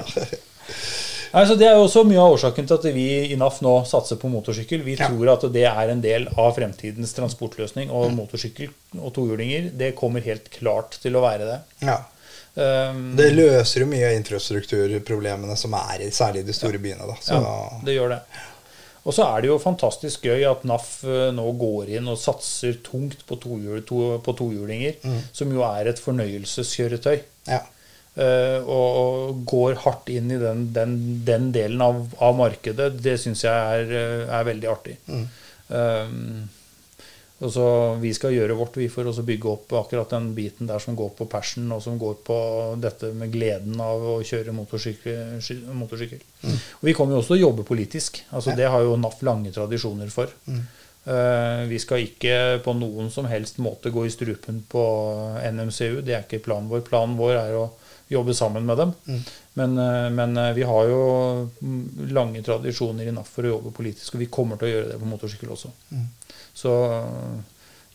Altså, 1.36 1.58
det 1.60 1.65
er 1.67 1.74
jo 1.76 1.84
også 1.84 2.06
mye 2.08 2.21
av 2.24 2.34
årsaken 2.38 2.67
til 2.69 2.78
at 2.78 2.86
vi 2.95 3.06
i 3.34 3.36
NAF 3.36 3.58
nå 3.65 3.74
satser 3.89 4.15
på 4.21 4.30
motorsykkel. 4.32 4.84
Vi 4.86 4.93
Ja. 4.95 5.10
tror 5.10 5.34
at 5.34 5.41
det 5.52 5.65
er 5.67 5.89
en 5.91 6.02
del 6.02 6.28
av 6.38 6.54
fremtidens 6.56 7.12
transportløsning. 7.17 7.89
Og 7.91 8.13
motorsykkel 8.15 8.69
og 9.02 9.12
tohjulinger 9.17 9.71
det 9.76 9.95
kommer 10.00 10.24
helt 10.24 10.48
klart 10.54 10.95
til 11.04 11.17
å 11.19 11.21
være 11.26 11.45
det. 11.50 11.60
Ja. 11.89 11.98
Um, 12.56 13.17
Det 13.17 13.34
løser 13.36 13.82
jo 13.84 13.86
mye 13.91 14.08
av 14.08 14.15
infrastrukturproblemene 14.15 15.58
som 15.60 15.74
er 15.76 16.06
i 16.06 16.10
særlig 16.15 16.45
de 16.48 16.54
store 16.56 16.80
byene. 16.80 17.04
Da. 17.10 17.15
Så, 17.19 17.34
Ja, 17.41 17.80
det 17.84 17.98
gjør 17.98 18.10
det. 18.15 18.21
Og 19.06 19.13
så 19.13 19.26
er 19.36 19.41
det 19.41 19.50
jo 19.52 19.60
fantastisk 19.60 20.24
gøy 20.26 20.45
at 20.50 20.63
NAF 20.65 21.04
eh, 21.04 21.32
nå 21.36 21.43
går 21.60 21.91
inn 22.00 22.08
og 22.10 22.17
satser 22.17 22.80
tungt 22.82 23.19
på, 23.28 23.36
tohjul, 23.38 23.84
to, 23.86 24.17
på 24.26 24.34
tohjulinger, 24.39 24.95
som 25.36 25.52
jo 25.54 25.62
er 25.67 25.91
et 25.91 26.00
fornøyelseskjøretøy. 26.00 27.19
ja. 27.52 27.60
Eh, 28.15 28.60
og, 28.63 28.97
og 28.99 29.39
går 29.43 29.82
hardt 29.84 30.10
inn 30.13 30.30
i 30.32 30.39
den, 30.39 30.69
den, 30.75 30.99
den 31.28 31.49
delen 31.56 31.82
av, 31.84 32.06
av 32.23 32.38
markedet. 32.39 32.93
Det 33.04 33.17
syns 33.19 33.43
jeg 33.43 33.80
er, 33.80 33.89
eh, 33.91 34.21
er 34.38 34.45
veldig 34.47 34.69
artig. 34.71 34.95
Um, 35.67 36.45
og 37.43 37.51
så 37.51 37.65
Vi 37.99 38.13
skal 38.15 38.32
gjøre 38.32 38.56
vårt 38.56 38.78
vi 38.80 38.88
for 38.88 39.10
å 39.10 39.25
bygge 39.28 39.49
opp 39.51 39.73
akkurat 39.82 40.13
den 40.15 40.30
biten 40.38 40.69
der 40.69 40.80
som 40.80 40.95
går 40.95 41.12
på 41.17 41.28
passion, 41.28 41.67
og 41.75 41.84
som 41.84 41.99
går 41.99 42.15
på 42.23 42.38
dette 42.80 43.12
med 43.12 43.34
gleden 43.34 43.75
av 43.84 44.08
å 44.13 44.15
kjøre 44.23 44.56
motorsykkel. 44.56 45.43
motorsykkel. 45.75 46.23
Mm. 46.45 46.56
Og 46.56 46.88
Vi 46.88 46.95
kommer 46.95 47.17
jo 47.17 47.19
også 47.19 47.34
til 47.34 47.41
å 47.41 47.47
jobbe 47.49 47.67
politisk. 47.67 48.23
altså 48.32 48.56
Det 48.56 48.71
har 48.71 48.88
jo 48.88 48.95
NAF 48.95 49.19
lange 49.28 49.51
tradisjoner 49.51 50.08
for. 50.13 50.32
Eh, 51.06 51.67
vi 51.67 51.78
skal 51.84 52.08
ikke 52.08 52.62
på 52.63 52.73
noen 52.73 53.12
som 53.12 53.28
helst 53.30 53.60
måte 53.60 53.91
gå 53.91 54.08
i 54.08 54.13
strupen 54.13 54.63
på 54.71 54.86
NMCU. 55.51 55.99
Det 56.01 56.15
er 56.15 56.23
ikke 56.23 56.45
planen 56.47 56.71
vår. 56.71 56.88
Planen 56.88 57.19
vår 57.19 57.36
er 57.43 57.60
å 57.60 57.67
jobbe 58.08 58.34
sammen 58.34 58.65
med 58.65 58.78
dem. 58.78 58.94
Men, 59.54 59.78
eh, 59.78 60.10
men 60.10 60.38
eh, 60.38 60.54
vi 60.54 60.63
har 60.63 60.86
jo 60.86 61.02
mm, 61.62 62.08
lange 62.12 62.44
tradisjoner 62.44 63.08
i 63.08 63.12
NAF 63.15 63.30
for 63.38 63.48
å 63.48 63.56
jobbe 63.56 63.74
politisk, 63.76 64.15
og 64.15 64.24
vi 64.24 64.32
kommer 64.32 64.60
til 64.60 64.70
å 64.70 64.74
gjøre 64.74 64.94
det 64.94 65.02
på 65.02 65.10
motorsykkel 65.10 65.54
også. 65.56 65.74
Så 66.56 66.74
øh, 66.91 67.36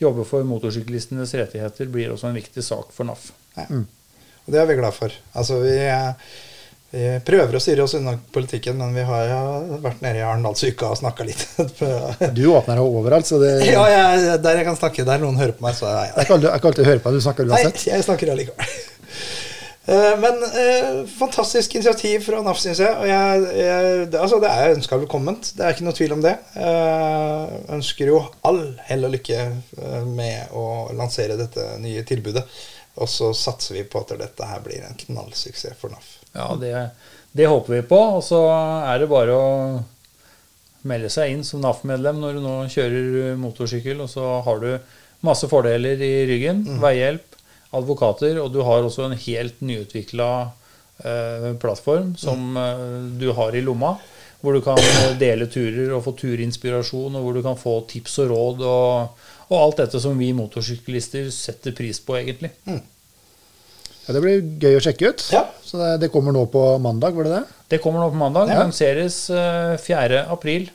jobbe 0.00 0.24
for 0.28 0.46
motorsyklistenes 0.48 1.34
rettigheter 1.36 1.90
blir 1.92 2.14
også 2.14 2.30
en 2.30 2.38
viktig 2.40 2.64
sak 2.64 2.94
for 2.96 3.08
NAF. 3.08 3.30
Og 3.60 4.54
det 4.54 4.62
er 4.62 4.70
vi 4.70 4.78
glad 4.80 4.96
for. 4.96 5.12
Altså, 5.36 5.58
vi, 5.60 5.74
vi 6.90 7.02
prøver 7.28 7.58
å 7.58 7.60
styre 7.62 7.84
oss 7.84 7.94
unna 7.98 8.16
politikken, 8.32 8.80
men 8.80 8.96
vi 8.96 9.04
har 9.06 9.26
jo 9.28 9.80
vært 9.84 10.00
nede 10.02 10.22
i 10.22 10.24
Arendalsuka 10.24 10.88
og 10.94 10.98
snakka 11.02 11.28
litt. 11.28 11.44
Du 12.38 12.46
åpner 12.54 12.80
deg 12.80 12.86
overalt, 12.86 13.28
så 13.28 13.38
det 13.42 13.52
ja, 13.68 13.84
jeg, 13.92 14.40
der 14.42 14.62
jeg 14.62 14.66
kan 14.70 14.80
snakke, 14.80 15.04
der 15.06 15.20
noen 15.22 15.38
hører 15.38 15.52
på 15.58 15.68
meg, 15.68 15.76
så 15.76 15.92
ja, 15.92 16.06
jeg 16.08 16.16
Jeg 16.22 16.32
kan 16.32 16.48
jeg 16.48 16.64
kan 16.64 16.72
alltid 16.72 16.88
høre 16.88 17.04
på 17.04 17.12
deg. 17.12 17.20
Du 17.20 17.28
snakker 17.28 17.52
Nei, 17.52 17.62
jeg 17.92 18.08
snakker 18.08 18.32
allikevel. 18.32 18.80
Eh, 19.90 20.16
Men 20.22 20.42
eh, 20.46 21.06
fantastisk 21.10 21.74
initiativ 21.74 22.24
fra 22.28 22.42
NAF, 22.46 22.60
syns 22.62 22.82
jeg. 22.82 22.96
Og 23.00 23.08
jeg, 23.10 23.46
jeg 23.58 24.08
det, 24.12 24.20
altså, 24.20 24.38
det 24.42 24.50
er 24.54 24.74
ønska 24.76 24.98
velkomment. 25.02 25.52
Det 25.56 25.64
er 25.66 25.74
ikke 25.74 25.86
noe 25.88 25.98
tvil 25.98 26.14
om 26.16 26.24
det. 26.24 26.36
Eh, 26.54 27.54
ønsker 27.76 28.12
jo 28.12 28.20
all 28.46 28.60
hell 28.86 29.08
og 29.08 29.16
lykke 29.16 29.40
eh, 29.46 30.04
med 30.06 30.52
å 30.56 30.66
lansere 30.96 31.38
dette 31.40 31.72
nye 31.82 32.04
tilbudet. 32.06 32.44
Og 33.00 33.08
så 33.08 33.30
satser 33.36 33.78
vi 33.78 33.86
på 33.88 34.02
at 34.02 34.12
dette 34.20 34.46
her 34.46 34.62
blir 34.64 34.82
en 34.86 34.98
knallsuksess 35.04 35.78
for 35.80 35.92
NAF. 35.94 36.08
Ja, 36.34 36.52
det, 36.60 36.74
det 37.34 37.48
håper 37.50 37.78
vi 37.80 37.82
på. 37.90 38.00
Og 38.18 38.22
så 38.26 38.40
er 38.50 39.02
det 39.02 39.10
bare 39.10 39.34
å 39.36 39.50
melde 40.88 41.10
seg 41.12 41.34
inn 41.34 41.42
som 41.44 41.60
NAF-medlem 41.64 42.20
når 42.22 42.38
du 42.38 42.44
nå 42.44 42.54
kjører 42.72 43.34
motorsykkel, 43.40 43.98
og 44.00 44.08
så 44.12 44.38
har 44.46 44.62
du 44.62 44.70
masse 45.26 45.48
fordeler 45.50 46.00
i 46.00 46.12
ryggen. 46.30 46.62
Veihjelp, 46.80 47.29
advokater, 47.76 48.38
og 48.42 48.52
du 48.54 48.62
har 48.66 48.84
også 48.84 49.06
en 49.06 49.16
helt 49.18 49.60
nyutvikla 49.62 50.30
eh, 51.04 51.50
plattform 51.62 52.14
som 52.18 52.56
eh, 52.58 52.86
du 53.20 53.30
har 53.36 53.56
i 53.56 53.62
lomma. 53.64 53.96
Hvor 54.40 54.56
du 54.56 54.62
kan 54.64 54.78
eh, 54.80 55.18
dele 55.20 55.46
turer 55.52 55.92
og 55.94 56.04
få 56.06 56.14
turinspirasjon, 56.18 57.18
og 57.18 57.26
hvor 57.26 57.36
du 57.36 57.42
kan 57.44 57.58
få 57.60 57.76
tips 57.90 58.18
og 58.24 58.32
råd. 58.32 58.64
Og, 58.64 59.28
og 59.50 59.58
alt 59.58 59.84
dette 59.84 60.00
som 60.02 60.16
vi 60.18 60.32
motorsyklister 60.36 61.28
setter 61.34 61.76
pris 61.76 62.00
på, 62.02 62.16
egentlig. 62.18 62.52
Ja, 62.66 64.16
det 64.16 64.22
blir 64.24 64.40
gøy 64.62 64.78
å 64.78 64.82
sjekke 64.82 65.12
ut. 65.12 65.26
Ja. 65.34 65.44
Så 65.62 65.78
det, 65.78 65.90
det 66.02 66.10
kommer 66.10 66.34
nå 66.34 66.46
på 66.50 66.64
mandag, 66.82 67.14
var 67.14 67.28
det 67.28 67.36
det? 67.36 67.44
Det 67.76 67.78
kommer 67.84 68.02
nå 68.02 68.10
på 68.10 68.18
mandag. 68.18 68.50
Ja. 68.50 68.64
Lanseres 68.64 69.22
eh, 69.30 69.76
4. 69.78 70.24
april. 70.32 70.70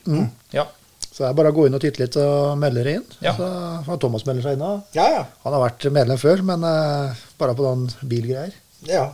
Ja. 0.54 0.68
Så 1.16 1.24
det 1.24 1.30
er 1.30 1.36
bare 1.38 1.48
å 1.48 1.56
gå 1.56 1.62
inn 1.64 1.76
og 1.78 1.80
titte 1.80 2.02
litt 2.02 2.16
og 2.20 2.58
melde 2.60 2.82
dere 2.82 2.98
inn. 2.98 3.04
Ja. 3.24 3.32
Så 3.32 3.96
Thomas 4.02 4.26
melder 4.28 4.44
seg 4.44 4.58
inn. 4.58 4.64
da. 4.66 4.72
Ja, 4.98 5.06
ja. 5.14 5.22
Han 5.46 5.54
har 5.56 5.62
vært 5.62 5.86
medlem 5.88 6.18
før, 6.20 6.42
men 6.44 6.66
uh, 6.68 7.22
bare 7.40 7.54
på 7.56 7.64
noen 7.64 7.86
bilgreier. 8.04 8.52
ja. 8.84 9.08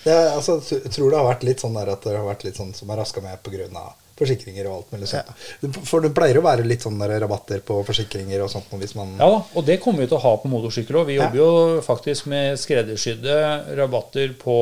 Det, 0.00 0.14
altså, 0.32 0.54
tror 0.64 1.10
det 1.12 1.18
har 1.18 1.26
vært 1.26 1.42
litt 1.44 1.60
sånn 1.60 1.74
der 1.76 1.90
at 1.92 2.06
det 2.06 2.14
har 2.16 2.24
vært 2.24 2.46
litt 2.46 2.56
sånn 2.56 2.70
som 2.72 2.88
har 2.88 3.02
raska 3.02 3.20
med 3.20 3.36
pga. 3.44 3.82
Forsikringer 4.20 4.68
og 4.68 4.74
alt 4.76 4.92
mulig 4.94 5.08
sånt. 5.10 5.30
Ja. 5.64 5.70
For 5.88 6.04
det 6.04 6.12
pleier 6.16 6.38
å 6.38 6.44
være 6.44 6.66
litt 6.68 6.84
sånn 6.86 7.00
rabatter 7.00 7.62
på 7.66 7.80
forsikringer 7.88 8.44
og 8.44 8.50
sånt 8.52 8.70
hvis 8.80 8.94
man 8.98 9.16
Ja 9.18 9.28
da, 9.32 9.40
og 9.56 9.66
det 9.66 9.78
kommer 9.82 10.04
vi 10.04 10.10
til 10.12 10.18
å 10.18 10.24
ha 10.24 10.34
på 10.42 10.50
motorsykkel 10.52 11.00
òg. 11.00 11.06
Vi 11.10 11.16
Ja. 11.16 11.24
jobber 11.24 11.40
jo 11.42 11.80
faktisk 11.86 12.26
med 12.30 12.58
skreddersydde 12.60 13.76
rabatter 13.80 14.34
på, 14.38 14.56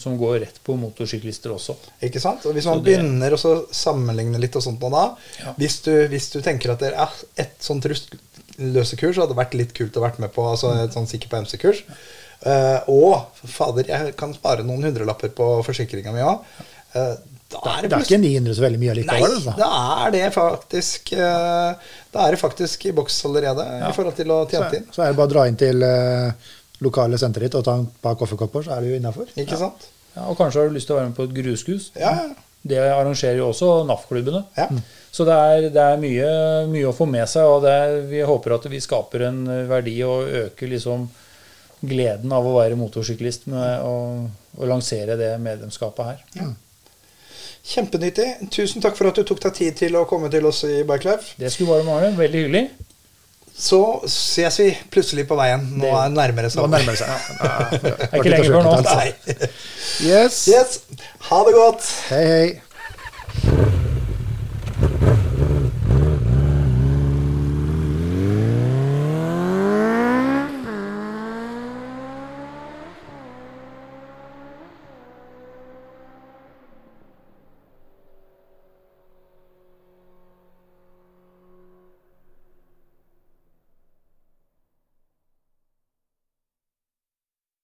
som 0.00 0.16
går 0.18 0.40
rett 0.46 0.58
på 0.64 0.76
motorsyklister 0.80 1.52
også. 1.54 1.76
Ikke 2.02 2.20
sant? 2.20 2.44
Og 2.46 2.54
hvis 2.56 2.66
man 2.66 2.82
det- 2.82 2.96
begynner 2.98 3.32
å 3.36 3.66
sammenligne 3.70 4.40
litt 4.40 4.56
og 4.56 4.62
sånt 4.62 4.80
nå 4.80 4.90
da 4.90 5.16
Ja. 5.44 5.52
hvis, 5.58 5.82
du, 5.82 6.08
hvis 6.08 6.30
du 6.32 6.40
tenker 6.40 6.72
at 6.72 6.78
det 6.80 6.92
er 6.94 7.08
et 7.36 7.56
sånt 7.60 7.84
løsekurs 8.58 9.16
hadde 9.16 9.34
vært 9.36 9.54
litt 9.54 9.72
kult 9.74 9.92
å 9.96 10.02
vært 10.04 10.18
med 10.18 10.32
på, 10.34 10.42
altså 10.44 10.72
et 10.84 10.92
sånn 10.92 11.06
sikker 11.08 11.28
på 11.28 11.38
MC-kurs. 11.44 11.82
Eh, 12.42 12.80
og 12.88 13.26
fader, 13.44 13.84
jeg 13.84 14.16
kan 14.16 14.32
spare 14.34 14.64
noen 14.64 14.82
hundrelapper 14.82 15.28
på 15.36 15.62
forsikringa 15.64 16.12
mi 16.12 16.20
òg. 16.24 16.40
Da 17.50 17.60
er 17.72 17.88
Det 17.88 17.96
er 17.96 18.04
ikke 18.06 18.20
900 18.22 18.56
så 18.56 18.64
veldig 18.64 18.80
mye 18.80 18.96
likevel. 19.00 19.36
Nei, 19.46 19.54
da 19.58 19.70
er 20.04 20.12
det 20.14 20.24
faktisk 20.36 21.12
eh, 21.16 21.94
Da 22.14 22.26
er 22.26 22.36
det 22.36 22.40
faktisk 22.40 22.86
i 22.86 22.92
boks 22.96 23.16
allerede 23.28 23.64
i 23.80 23.92
forhold 23.96 24.18
til 24.18 24.30
å 24.34 24.42
Så, 24.44 24.52
tjene 24.54 24.80
inn. 24.80 24.90
så 24.94 25.04
er 25.04 25.12
det 25.12 25.18
bare 25.18 25.30
å 25.30 25.32
dra 25.34 25.46
inn 25.50 25.58
til 25.60 25.82
uh, 25.86 26.52
lokale 26.86 27.18
senteret 27.20 27.50
ditt 27.50 27.58
og 27.60 27.66
ta 27.66 27.78
en 27.80 27.88
par 28.02 28.14
kaffekopper, 28.20 28.66
så 28.66 28.76
er 28.76 28.84
det 28.84 28.92
jo 28.92 29.00
innafor. 29.00 29.32
Ikke 29.40 29.58
sant? 29.60 29.88
Ja, 30.14 30.28
og 30.28 30.38
kanskje 30.38 30.62
har 30.62 30.70
du 30.70 30.78
lyst 30.78 30.88
til 30.90 30.96
å 30.96 31.00
være 31.00 31.10
med 31.10 31.18
på 31.18 31.26
et 31.28 31.34
grushus. 31.36 31.90
Ja, 31.98 32.14
ja. 32.18 32.46
Det 32.60 32.76
arrangerer 32.76 33.38
jo 33.38 33.46
også 33.54 33.68
NAF-klubbene. 33.88 34.42
Ja. 34.58 34.66
Så 35.10 35.24
det 35.24 35.32
er, 35.32 35.68
det 35.72 35.80
er 35.80 36.00
mye, 36.02 36.30
mye 36.68 36.90
å 36.90 36.94
få 36.94 37.06
med 37.08 37.24
seg, 37.30 37.48
og 37.48 37.64
det 37.64 37.72
er, 37.72 37.94
vi 38.10 38.20
håper 38.26 38.56
at 38.58 38.66
vi 38.68 38.82
skaper 38.84 39.24
en 39.30 39.40
verdi 39.70 39.94
og 40.04 40.28
øker 40.42 40.68
liksom 40.74 41.06
gleden 41.80 42.32
av 42.36 42.44
å 42.44 42.56
være 42.58 42.76
motorsyklist 42.76 43.48
med 43.50 43.86
å, 43.86 43.94
lansere 44.68 45.16
det 45.16 45.30
medlemskapet 45.40 46.10
her. 46.10 46.50
Kjempenyttig. 47.66 48.28
Tusen 48.50 48.82
takk 48.82 48.96
for 48.96 49.10
at 49.10 49.18
du 49.20 49.22
tok 49.28 49.40
deg 49.44 49.54
tid 49.54 49.76
til 49.76 49.96
å 50.00 50.04
komme 50.08 50.30
til 50.32 50.46
oss 50.48 50.62
i 50.64 50.82
Bike 50.88 51.04
Life. 51.06 51.34
Det 51.38 51.50
skulle 51.52 51.74
bare 51.76 51.84
mangle. 51.86 52.14
Veldig 52.18 52.44
hyggelig. 52.44 52.64
Så 53.60 53.78
ses 54.08 54.56
vi 54.62 54.70
plutselig 54.90 55.26
på 55.28 55.36
veien. 55.36 55.60
Nå 55.76 55.84
Det- 55.84 55.92
er 55.92 56.08
det 56.08 56.16
nærmere 56.16 56.50
Nå 56.56 56.66
nærmer 56.66 56.96
det 56.96 56.98
seg. 56.98 57.08
Ja, 57.44 57.68
Det 57.70 57.92
er 58.08 58.16
ikke 58.16 58.30
lenger 58.32 58.50
før 58.50 58.62
nå. 58.64 58.72
Yes. 60.00 60.48
Yes. 60.48 60.80
Ha 61.28 61.42
det 61.44 61.54
godt. 61.54 61.90
Hei, 62.08 62.24
hei. 62.24 62.60